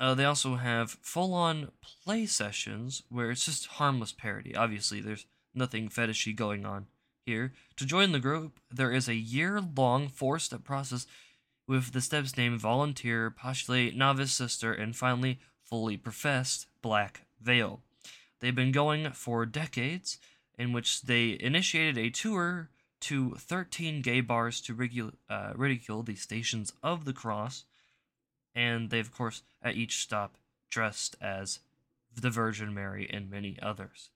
Uh, 0.00 0.14
they 0.14 0.24
also 0.24 0.56
have 0.56 0.98
full 1.02 1.34
on 1.34 1.72
play 2.04 2.26
sessions 2.26 3.02
where 3.08 3.30
it's 3.30 3.44
just 3.44 3.66
harmless 3.66 4.12
parody. 4.12 4.54
Obviously, 4.54 5.00
there's 5.00 5.26
nothing 5.54 5.88
fetishy 5.88 6.34
going 6.34 6.64
on 6.64 6.86
here. 7.26 7.52
To 7.76 7.86
join 7.86 8.12
the 8.12 8.20
group, 8.20 8.60
there 8.70 8.92
is 8.92 9.08
a 9.08 9.14
year 9.14 9.60
long 9.60 10.08
four 10.08 10.38
step 10.38 10.64
process 10.64 11.06
with 11.66 11.92
the 11.92 12.00
steps 12.00 12.36
named 12.36 12.60
volunteer, 12.60 13.30
postulate, 13.30 13.96
novice 13.96 14.32
sister, 14.32 14.72
and 14.72 14.96
finally, 14.96 15.38
fully 15.62 15.96
professed 15.96 16.66
black 16.80 17.26
veil. 17.40 17.82
They've 18.40 18.54
been 18.54 18.72
going 18.72 19.10
for 19.12 19.46
decades, 19.46 20.18
in 20.56 20.72
which 20.72 21.02
they 21.02 21.36
initiated 21.40 21.98
a 21.98 22.10
tour 22.10 22.70
to 23.00 23.34
13 23.36 24.02
gay 24.02 24.20
bars 24.20 24.60
to 24.62 24.74
ridicule, 24.74 25.12
uh, 25.28 25.52
ridicule 25.54 26.02
the 26.02 26.16
stations 26.16 26.72
of 26.82 27.04
the 27.04 27.12
cross 27.12 27.64
and 28.58 28.90
they, 28.90 28.98
of 28.98 29.12
course, 29.12 29.42
at 29.62 29.76
each 29.76 29.98
stop 29.98 30.36
dressed 30.68 31.16
as 31.20 31.60
the 32.14 32.28
Virgin 32.28 32.74
Mary 32.74 33.08
and 33.08 33.30
many 33.30 33.56
others. 33.62 34.10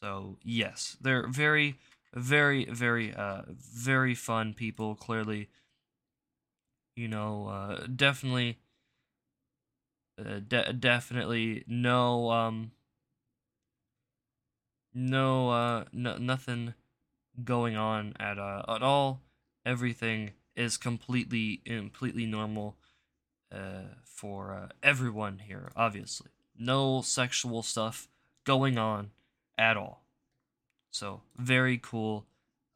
So, 0.00 0.36
yes, 0.42 0.98
they're 1.00 1.26
very, 1.26 1.76
very, 2.12 2.66
very, 2.66 3.14
uh, 3.14 3.42
very 3.48 4.14
fun 4.14 4.52
people, 4.52 4.94
clearly. 4.94 5.48
You 6.94 7.08
know, 7.08 7.48
uh, 7.48 7.86
definitely, 7.86 8.58
uh, 10.18 10.40
de- 10.46 10.74
definitely 10.74 11.64
no, 11.66 12.30
um, 12.30 12.72
no, 14.98 15.50
uh, 15.50 15.84
no, 15.92 16.16
nothing 16.16 16.74
going 17.44 17.76
on 17.76 18.14
at, 18.18 18.38
uh, 18.38 18.62
at 18.68 18.82
all. 18.82 19.22
Everything 19.64 20.32
is 20.56 20.76
completely, 20.76 21.60
completely 21.64 22.26
normal 22.26 22.76
uh, 23.52 23.94
for 24.04 24.52
uh, 24.52 24.68
everyone 24.82 25.38
here, 25.38 25.70
obviously. 25.76 26.30
No 26.58 27.00
sexual 27.00 27.62
stuff 27.62 28.08
going 28.44 28.76
on 28.76 29.10
at 29.56 29.76
all. 29.76 30.02
So, 30.90 31.20
very 31.36 31.78
cool. 31.80 32.26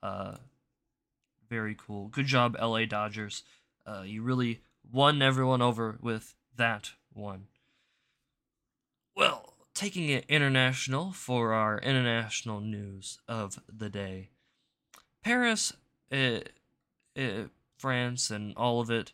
Uh, 0.01 0.37
very 1.49 1.75
cool. 1.75 2.07
Good 2.07 2.27
job, 2.27 2.57
LA 2.61 2.85
Dodgers. 2.85 3.43
Uh, 3.85 4.03
you 4.07 4.23
really 4.23 4.61
won 4.93 5.21
everyone 5.21 5.61
over 5.61 5.99
with 6.01 6.37
that 6.57 6.93
one. 7.13 7.47
Well, 9.17 9.52
taking 9.75 10.09
it 10.09 10.25
international 10.29 11.13
for 11.13 11.53
our 11.53 11.79
international 11.79 12.61
news 12.61 13.19
of 13.29 13.59
the 13.69 13.89
day. 13.89 14.31
Paris, 15.23 15.73
uh, 16.13 16.41
uh, 17.17 17.45
France, 17.79 18.31
and 18.31 18.55
all 18.57 18.81
of 18.81 18.91
it 18.91 19.13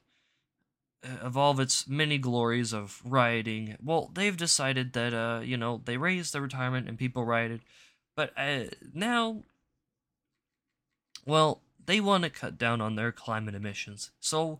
uh, 1.04 1.24
of 1.24 1.36
all 1.36 1.52
of 1.52 1.60
its 1.60 1.86
many 1.86 2.18
glories 2.18 2.72
of 2.72 3.00
rioting, 3.04 3.76
well, 3.82 4.10
they've 4.14 4.36
decided 4.36 4.94
that, 4.94 5.14
uh, 5.14 5.40
you 5.44 5.56
know, 5.56 5.80
they 5.84 5.96
raised 5.96 6.32
the 6.32 6.40
retirement 6.40 6.88
and 6.88 6.98
people 6.98 7.24
rioted. 7.24 7.60
But 8.16 8.32
now, 8.92 9.44
well, 11.24 11.62
they 11.86 12.00
want 12.00 12.24
to 12.24 12.30
cut 12.30 12.58
down 12.58 12.80
on 12.80 12.96
their 12.96 13.12
climate 13.12 13.54
emissions. 13.54 14.10
So, 14.18 14.58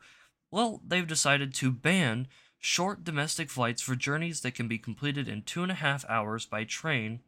well, 0.51 0.81
they've 0.87 1.07
decided 1.07 1.55
to 1.55 1.73
ban 1.73 2.29
short 2.59 3.05
domestic 3.05 3.51
flights 3.51 3.83
for 3.83 3.95
journeys 3.95 4.41
that 4.41 4.55
can 4.55 4.69
be 4.69 4.79
completed 4.79 5.29
in 5.29 5.43
two 5.43 5.63
and 5.63 5.73
a 5.73 5.77
half 5.77 6.05
hours 6.09 6.45
by 6.45 6.65
train, 6.65 7.21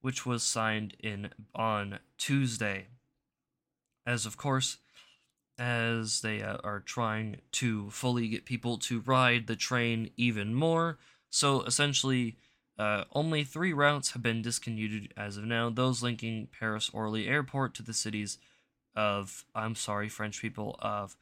which 0.00 0.26
was 0.26 0.42
signed 0.42 0.96
in 1.00 1.30
on 1.54 1.98
Tuesday. 2.18 2.88
As 4.06 4.26
of 4.26 4.36
course, 4.36 4.78
as 5.58 6.20
they 6.20 6.42
uh, 6.42 6.58
are 6.62 6.80
trying 6.80 7.40
to 7.50 7.90
fully 7.90 8.28
get 8.28 8.44
people 8.44 8.76
to 8.76 9.00
ride 9.00 9.46
the 9.46 9.56
train 9.56 10.10
even 10.16 10.54
more. 10.54 10.98
So 11.30 11.62
essentially, 11.62 12.36
uh, 12.78 13.04
only 13.12 13.42
three 13.42 13.72
routes 13.72 14.12
have 14.12 14.22
been 14.22 14.42
discontinued 14.42 15.14
as 15.16 15.36
of 15.38 15.44
now, 15.44 15.70
those 15.70 16.02
linking 16.02 16.48
Paris 16.58 16.90
Orly 16.92 17.26
Airport 17.26 17.74
to 17.74 17.82
the 17.82 17.94
cities 17.94 18.38
of, 18.94 19.44
I'm 19.54 19.74
sorry, 19.74 20.08
French 20.08 20.42
people, 20.42 20.76
of 20.80 21.16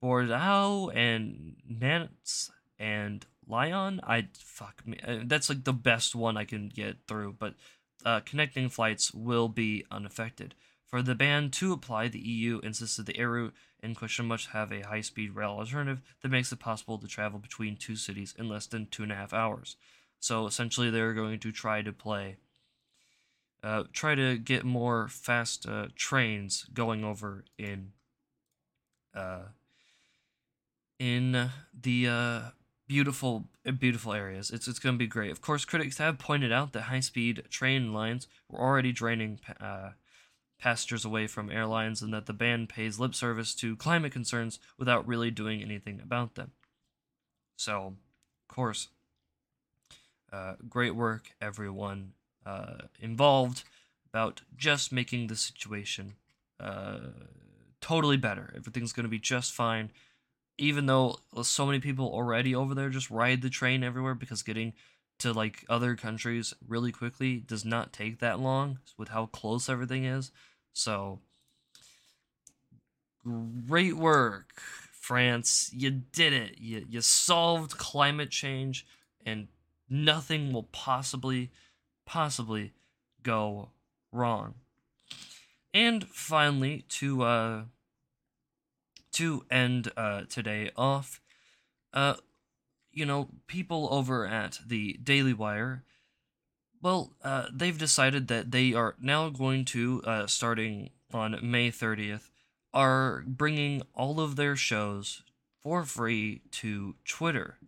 Bordeaux 0.00 0.90
and 0.94 1.56
Nantes 1.66 2.50
and 2.78 3.24
Lyon. 3.46 4.00
I 4.04 4.28
fuck 4.38 4.86
me. 4.86 4.98
uh, 5.06 5.18
That's 5.24 5.48
like 5.48 5.64
the 5.64 5.72
best 5.72 6.14
one 6.14 6.36
I 6.36 6.44
can 6.44 6.68
get 6.68 6.98
through, 7.06 7.36
but 7.38 7.54
uh, 8.04 8.20
connecting 8.20 8.68
flights 8.68 9.12
will 9.12 9.48
be 9.48 9.84
unaffected. 9.90 10.54
For 10.86 11.02
the 11.02 11.14
ban 11.14 11.50
to 11.52 11.72
apply, 11.72 12.08
the 12.08 12.18
EU 12.18 12.60
insisted 12.60 13.06
the 13.06 13.16
air 13.18 13.30
route 13.30 13.54
in 13.82 13.94
question 13.94 14.26
must 14.26 14.48
have 14.48 14.72
a 14.72 14.80
high 14.80 15.02
speed 15.02 15.32
rail 15.32 15.50
alternative 15.50 16.00
that 16.22 16.30
makes 16.30 16.50
it 16.50 16.58
possible 16.58 16.98
to 16.98 17.06
travel 17.06 17.38
between 17.38 17.76
two 17.76 17.96
cities 17.96 18.34
in 18.38 18.48
less 18.48 18.66
than 18.66 18.86
two 18.86 19.02
and 19.02 19.12
a 19.12 19.16
half 19.16 19.32
hours. 19.32 19.76
So 20.18 20.46
essentially, 20.46 20.90
they're 20.90 21.14
going 21.14 21.38
to 21.40 21.52
try 21.52 21.82
to 21.82 21.92
play, 21.92 22.36
uh, 23.62 23.84
try 23.92 24.14
to 24.14 24.38
get 24.38 24.64
more 24.64 25.08
fast 25.08 25.68
uh, 25.68 25.88
trains 25.94 26.64
going 26.72 27.04
over 27.04 27.44
in, 27.58 27.92
uh, 29.14 29.42
in 30.98 31.50
the 31.78 32.08
uh, 32.08 32.40
beautiful, 32.88 33.44
beautiful 33.78 34.12
areas. 34.12 34.50
It's 34.50 34.66
it's 34.66 34.80
going 34.80 34.96
to 34.96 34.98
be 34.98 35.06
great. 35.06 35.30
Of 35.30 35.40
course, 35.40 35.64
critics 35.64 35.98
have 35.98 36.18
pointed 36.18 36.50
out 36.50 36.72
that 36.72 36.82
high 36.82 37.00
speed 37.00 37.44
train 37.50 37.92
lines 37.92 38.26
were 38.48 38.58
already 38.58 38.90
draining. 38.90 39.38
Uh, 39.60 39.90
passengers 40.58 41.04
away 41.04 41.26
from 41.26 41.50
airlines 41.50 42.02
and 42.02 42.12
that 42.12 42.26
the 42.26 42.32
ban 42.32 42.66
pays 42.66 42.98
lip 42.98 43.14
service 43.14 43.54
to 43.54 43.76
climate 43.76 44.12
concerns 44.12 44.58
without 44.76 45.06
really 45.06 45.30
doing 45.30 45.62
anything 45.62 46.00
about 46.02 46.34
them. 46.34 46.50
So, 47.56 47.94
of 48.48 48.54
course, 48.54 48.88
uh, 50.32 50.54
great 50.68 50.94
work, 50.94 51.32
everyone 51.40 52.12
uh, 52.44 52.86
involved, 53.00 53.64
about 54.12 54.42
just 54.56 54.90
making 54.90 55.26
the 55.26 55.36
situation 55.36 56.14
uh, 56.58 56.98
totally 57.80 58.16
better. 58.16 58.52
Everything's 58.56 58.92
going 58.92 59.04
to 59.04 59.10
be 59.10 59.18
just 59.18 59.52
fine. 59.52 59.90
Even 60.58 60.86
though 60.86 61.16
so 61.42 61.64
many 61.64 61.78
people 61.78 62.06
already 62.06 62.54
over 62.54 62.74
there 62.74 62.90
just 62.90 63.10
ride 63.10 63.42
the 63.42 63.50
train 63.50 63.84
everywhere 63.84 64.14
because 64.14 64.42
getting 64.42 64.72
to 65.18 65.32
like 65.32 65.64
other 65.68 65.96
countries 65.96 66.54
really 66.66 66.92
quickly 66.92 67.36
does 67.36 67.64
not 67.64 67.92
take 67.92 68.18
that 68.20 68.40
long 68.40 68.78
with 68.96 69.08
how 69.08 69.26
close 69.26 69.68
everything 69.68 70.04
is. 70.04 70.30
So 70.72 71.20
great 73.66 73.96
work, 73.96 74.60
France. 74.92 75.70
You 75.72 75.90
did 75.90 76.32
it. 76.32 76.58
You 76.58 76.84
you 76.88 77.00
solved 77.00 77.78
climate 77.78 78.30
change 78.30 78.86
and 79.24 79.48
nothing 79.88 80.52
will 80.52 80.64
possibly 80.64 81.50
possibly 82.06 82.72
go 83.22 83.70
wrong. 84.12 84.54
And 85.74 86.06
finally 86.08 86.84
to 86.90 87.22
uh 87.22 87.62
to 89.12 89.44
end 89.50 89.90
uh 89.96 90.22
today 90.28 90.70
off 90.76 91.20
uh 91.92 92.14
you 92.92 93.06
know, 93.06 93.28
people 93.46 93.88
over 93.92 94.26
at 94.26 94.58
the 94.66 94.94
Daily 95.02 95.32
Wire, 95.32 95.84
well, 96.82 97.12
uh, 97.22 97.46
they've 97.52 97.78
decided 97.78 98.28
that 98.28 98.50
they 98.50 98.72
are 98.74 98.94
now 99.00 99.28
going 99.28 99.64
to, 99.66 100.02
uh, 100.04 100.26
starting 100.26 100.90
on 101.12 101.38
May 101.42 101.70
30th, 101.70 102.30
are 102.72 103.24
bringing 103.26 103.82
all 103.94 104.20
of 104.20 104.36
their 104.36 104.56
shows 104.56 105.22
for 105.62 105.84
free 105.84 106.42
to 106.52 106.96
Twitter. 107.04 107.58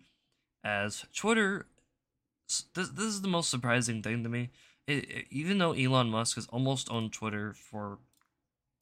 As 0.64 1.04
Twitter, 1.14 1.66
this, 2.74 2.88
this 2.88 3.04
is 3.04 3.22
the 3.22 3.28
most 3.28 3.50
surprising 3.50 4.02
thing 4.02 4.22
to 4.22 4.28
me. 4.28 4.50
It, 4.86 5.10
it- 5.10 5.26
even 5.30 5.58
though 5.58 5.72
Elon 5.72 6.10
Musk 6.10 6.36
has 6.36 6.46
almost 6.48 6.90
owned 6.90 7.12
Twitter 7.12 7.52
for, 7.52 7.98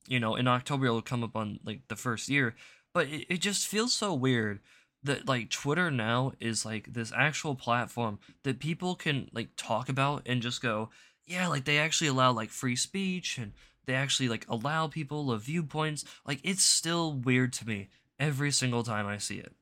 you 0.09 0.21
know, 0.21 0.35
in 0.35 0.49
October 0.49 0.87
it'll 0.87 1.03
come 1.03 1.23
up 1.23 1.37
on 1.37 1.61
like 1.65 1.83
the 1.89 1.97
first 1.97 2.29
year, 2.29 2.55
but 2.93 3.09
it, 3.09 3.27
it 3.29 3.41
just 3.41 3.67
feels 3.67 3.93
so 3.93 4.15
weird 4.15 4.61
that 5.03 5.29
like 5.29 5.51
Twitter 5.51 5.91
now 5.91 6.33
is 6.41 6.65
like 6.65 6.93
this 6.93 7.13
actual 7.17 7.55
platform 7.55 8.19
that 8.43 8.59
people 8.59 8.95
can 8.95 9.29
like 9.33 9.51
talk 9.57 9.89
about 9.89 10.23
and 10.27 10.43
just 10.43 10.61
go, 10.61 10.91
yeah, 11.27 11.47
like 11.49 11.65
they 11.65 11.79
actually 11.79 12.09
allow 12.09 12.33
like 12.33 12.51
free 12.51 12.77
speech 12.77 13.39
and 13.39 13.53
they 13.87 13.95
actually 13.95 14.29
like 14.29 14.47
allow 14.49 14.87
people 14.87 15.31
of 15.31 15.43
viewpoints. 15.43 16.05
Like 16.27 16.41
it's 16.43 16.63
still 16.63 17.13
weird 17.13 17.53
to 17.55 17.67
me 17.67 17.89
every 18.19 18.51
single 18.51 18.83
time 18.83 19.07
I 19.07 19.19
see 19.19 19.39
it. 19.39 19.53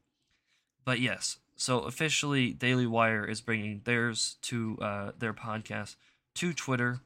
But 0.84 1.00
yes, 1.00 1.38
so 1.56 1.80
officially 1.80 2.52
Daily 2.52 2.86
Wire 2.86 3.24
is 3.24 3.40
bringing 3.40 3.82
theirs 3.84 4.36
to 4.42 4.78
uh 4.80 5.12
their 5.18 5.34
podcast 5.34 5.96
to 6.36 6.52
Twitter. 6.52 7.00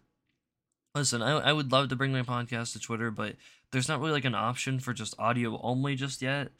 Listen, 0.95 1.23
I, 1.23 1.39
I 1.39 1.53
would 1.53 1.71
love 1.71 1.89
to 1.89 1.97
bring 1.97 2.13
my 2.13 2.23
podcast 2.23 2.73
to 2.73 2.81
Twitter, 2.81 3.11
but 3.11 3.37
there's 3.71 3.89
not 3.89 4.01
really 4.01 4.13
like 4.13 4.25
an 4.25 4.35
option 4.35 4.81
for 4.81 4.93
just 4.93 5.19
audio 5.19 5.61
only 5.63 5.95
just 5.95 6.21
yet 6.21 6.51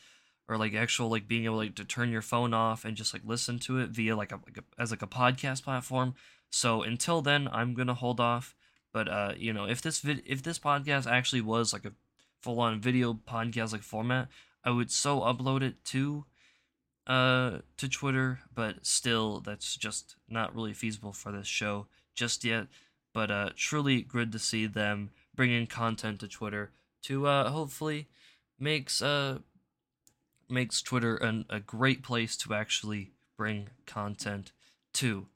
or 0.49 0.57
like 0.57 0.75
actual 0.75 1.09
like 1.09 1.29
being 1.29 1.45
able 1.45 1.57
like 1.57 1.75
to 1.77 1.85
turn 1.85 2.11
your 2.11 2.23
phone 2.23 2.53
off 2.53 2.85
and 2.85 2.97
just 2.97 3.13
like 3.13 3.23
listen 3.25 3.59
to 3.61 3.79
it 3.79 3.91
via 3.91 4.17
like 4.17 4.33
a, 4.33 4.41
like 4.47 4.59
a 4.59 4.83
as 4.83 4.91
like 4.91 5.03
a 5.03 5.07
podcast 5.07 5.63
platform. 5.63 6.15
So 6.51 6.83
until 6.83 7.23
then, 7.23 7.49
I'm 7.53 7.75
gonna 7.75 7.95
hold 7.95 8.21
off. 8.21 8.55
But 8.93 9.09
uh, 9.09 9.35
you 9.37 9.53
know, 9.53 9.65
if 9.65 9.81
this 9.81 10.01
vid- 10.01 10.25
if 10.27 10.43
this 10.43 10.59
podcast 10.59 11.11
actually 11.11 11.41
was 11.41 11.73
like 11.73 11.85
a 11.85 11.93
full 12.41 12.61
on 12.61 12.81
video 12.81 13.15
podcast 13.15 13.73
like 13.73 13.83
format, 13.83 14.29
I 14.65 14.71
would 14.71 14.91
so 14.91 15.21
upload 15.21 15.63
it 15.63 15.85
to 15.87 16.25
uh 17.07 17.59
to 17.77 17.89
Twitter. 17.89 18.41
But 18.53 18.85
still, 18.85 19.41
that's 19.41 19.77
just 19.77 20.17
not 20.29 20.55
really 20.55 20.73
feasible 20.73 21.13
for 21.13 21.31
this 21.31 21.47
show 21.47 21.87
just 22.15 22.45
yet. 22.45 22.67
But 23.13 23.31
uh, 23.31 23.51
truly 23.57 24.03
good 24.03 24.33
to 24.33 24.39
see 24.39 24.67
them 24.67 25.11
bringing 25.35 25.67
content 25.67 26.21
to 26.21 26.29
Twitter 26.29 26.71
to 27.03 27.27
uh 27.27 27.51
hopefully 27.51 28.09
makes 28.59 29.01
uh 29.01 29.39
makes 30.49 30.83
Twitter 30.83 31.17
an, 31.17 31.45
a 31.49 31.61
great 31.61 32.03
place 32.03 32.37
to 32.37 32.55
actually 32.55 33.13
bring 33.37 33.69
content 33.87 34.53
to. 34.93 35.29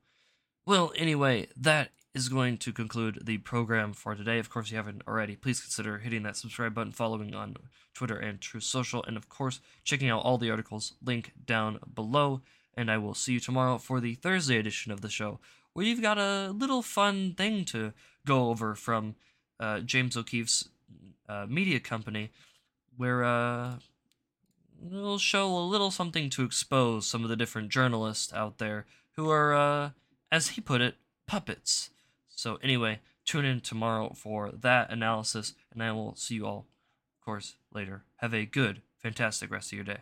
Well, 0.66 0.92
anyway, 0.96 1.48
that 1.56 1.90
is 2.14 2.28
going 2.28 2.58
to 2.58 2.72
conclude 2.72 3.20
the 3.24 3.38
program 3.38 3.92
for 3.92 4.14
today. 4.14 4.38
Of 4.38 4.50
course, 4.50 4.66
if 4.66 4.72
you 4.72 4.76
haven't 4.76 5.02
already, 5.06 5.36
please 5.36 5.60
consider 5.60 5.98
hitting 5.98 6.22
that 6.24 6.36
subscribe 6.36 6.74
button, 6.74 6.92
following 6.92 7.34
on 7.34 7.56
Twitter 7.92 8.16
and 8.16 8.40
Truth 8.40 8.64
Social, 8.64 9.04
and 9.04 9.16
of 9.16 9.28
course, 9.28 9.60
checking 9.84 10.08
out 10.08 10.22
all 10.22 10.38
the 10.38 10.50
articles, 10.50 10.94
link 11.04 11.32
down 11.44 11.78
below. 11.94 12.40
And 12.76 12.90
I 12.90 12.98
will 12.98 13.14
see 13.14 13.34
you 13.34 13.40
tomorrow 13.40 13.78
for 13.78 14.00
the 14.00 14.14
Thursday 14.16 14.58
edition 14.58 14.90
of 14.90 15.00
the 15.00 15.08
show, 15.08 15.38
you've 15.82 16.02
got 16.02 16.18
a 16.18 16.50
little 16.50 16.82
fun 16.82 17.34
thing 17.34 17.64
to 17.66 17.92
go 18.26 18.50
over 18.50 18.74
from 18.74 19.16
uh, 19.58 19.80
James 19.80 20.16
O'Keefe's 20.16 20.68
uh, 21.28 21.46
media 21.48 21.80
company, 21.80 22.30
where 22.96 23.24
uh, 23.24 23.74
we'll 24.80 25.18
show 25.18 25.48
a 25.56 25.58
little 25.60 25.90
something 25.90 26.30
to 26.30 26.44
expose 26.44 27.06
some 27.06 27.24
of 27.24 27.30
the 27.30 27.36
different 27.36 27.70
journalists 27.70 28.32
out 28.32 28.58
there 28.58 28.86
who 29.16 29.30
are, 29.30 29.54
uh, 29.54 29.90
as 30.30 30.48
he 30.48 30.60
put 30.60 30.80
it, 30.80 30.96
puppets. 31.26 31.90
So, 32.28 32.58
anyway, 32.62 33.00
tune 33.24 33.44
in 33.44 33.60
tomorrow 33.60 34.12
for 34.14 34.50
that 34.50 34.90
analysis, 34.90 35.54
and 35.72 35.82
I 35.82 35.92
will 35.92 36.14
see 36.16 36.36
you 36.36 36.46
all, 36.46 36.66
of 37.18 37.24
course, 37.24 37.56
later. 37.72 38.04
Have 38.16 38.34
a 38.34 38.44
good, 38.44 38.82
fantastic 38.98 39.50
rest 39.50 39.72
of 39.72 39.76
your 39.76 39.84
day. 39.84 40.00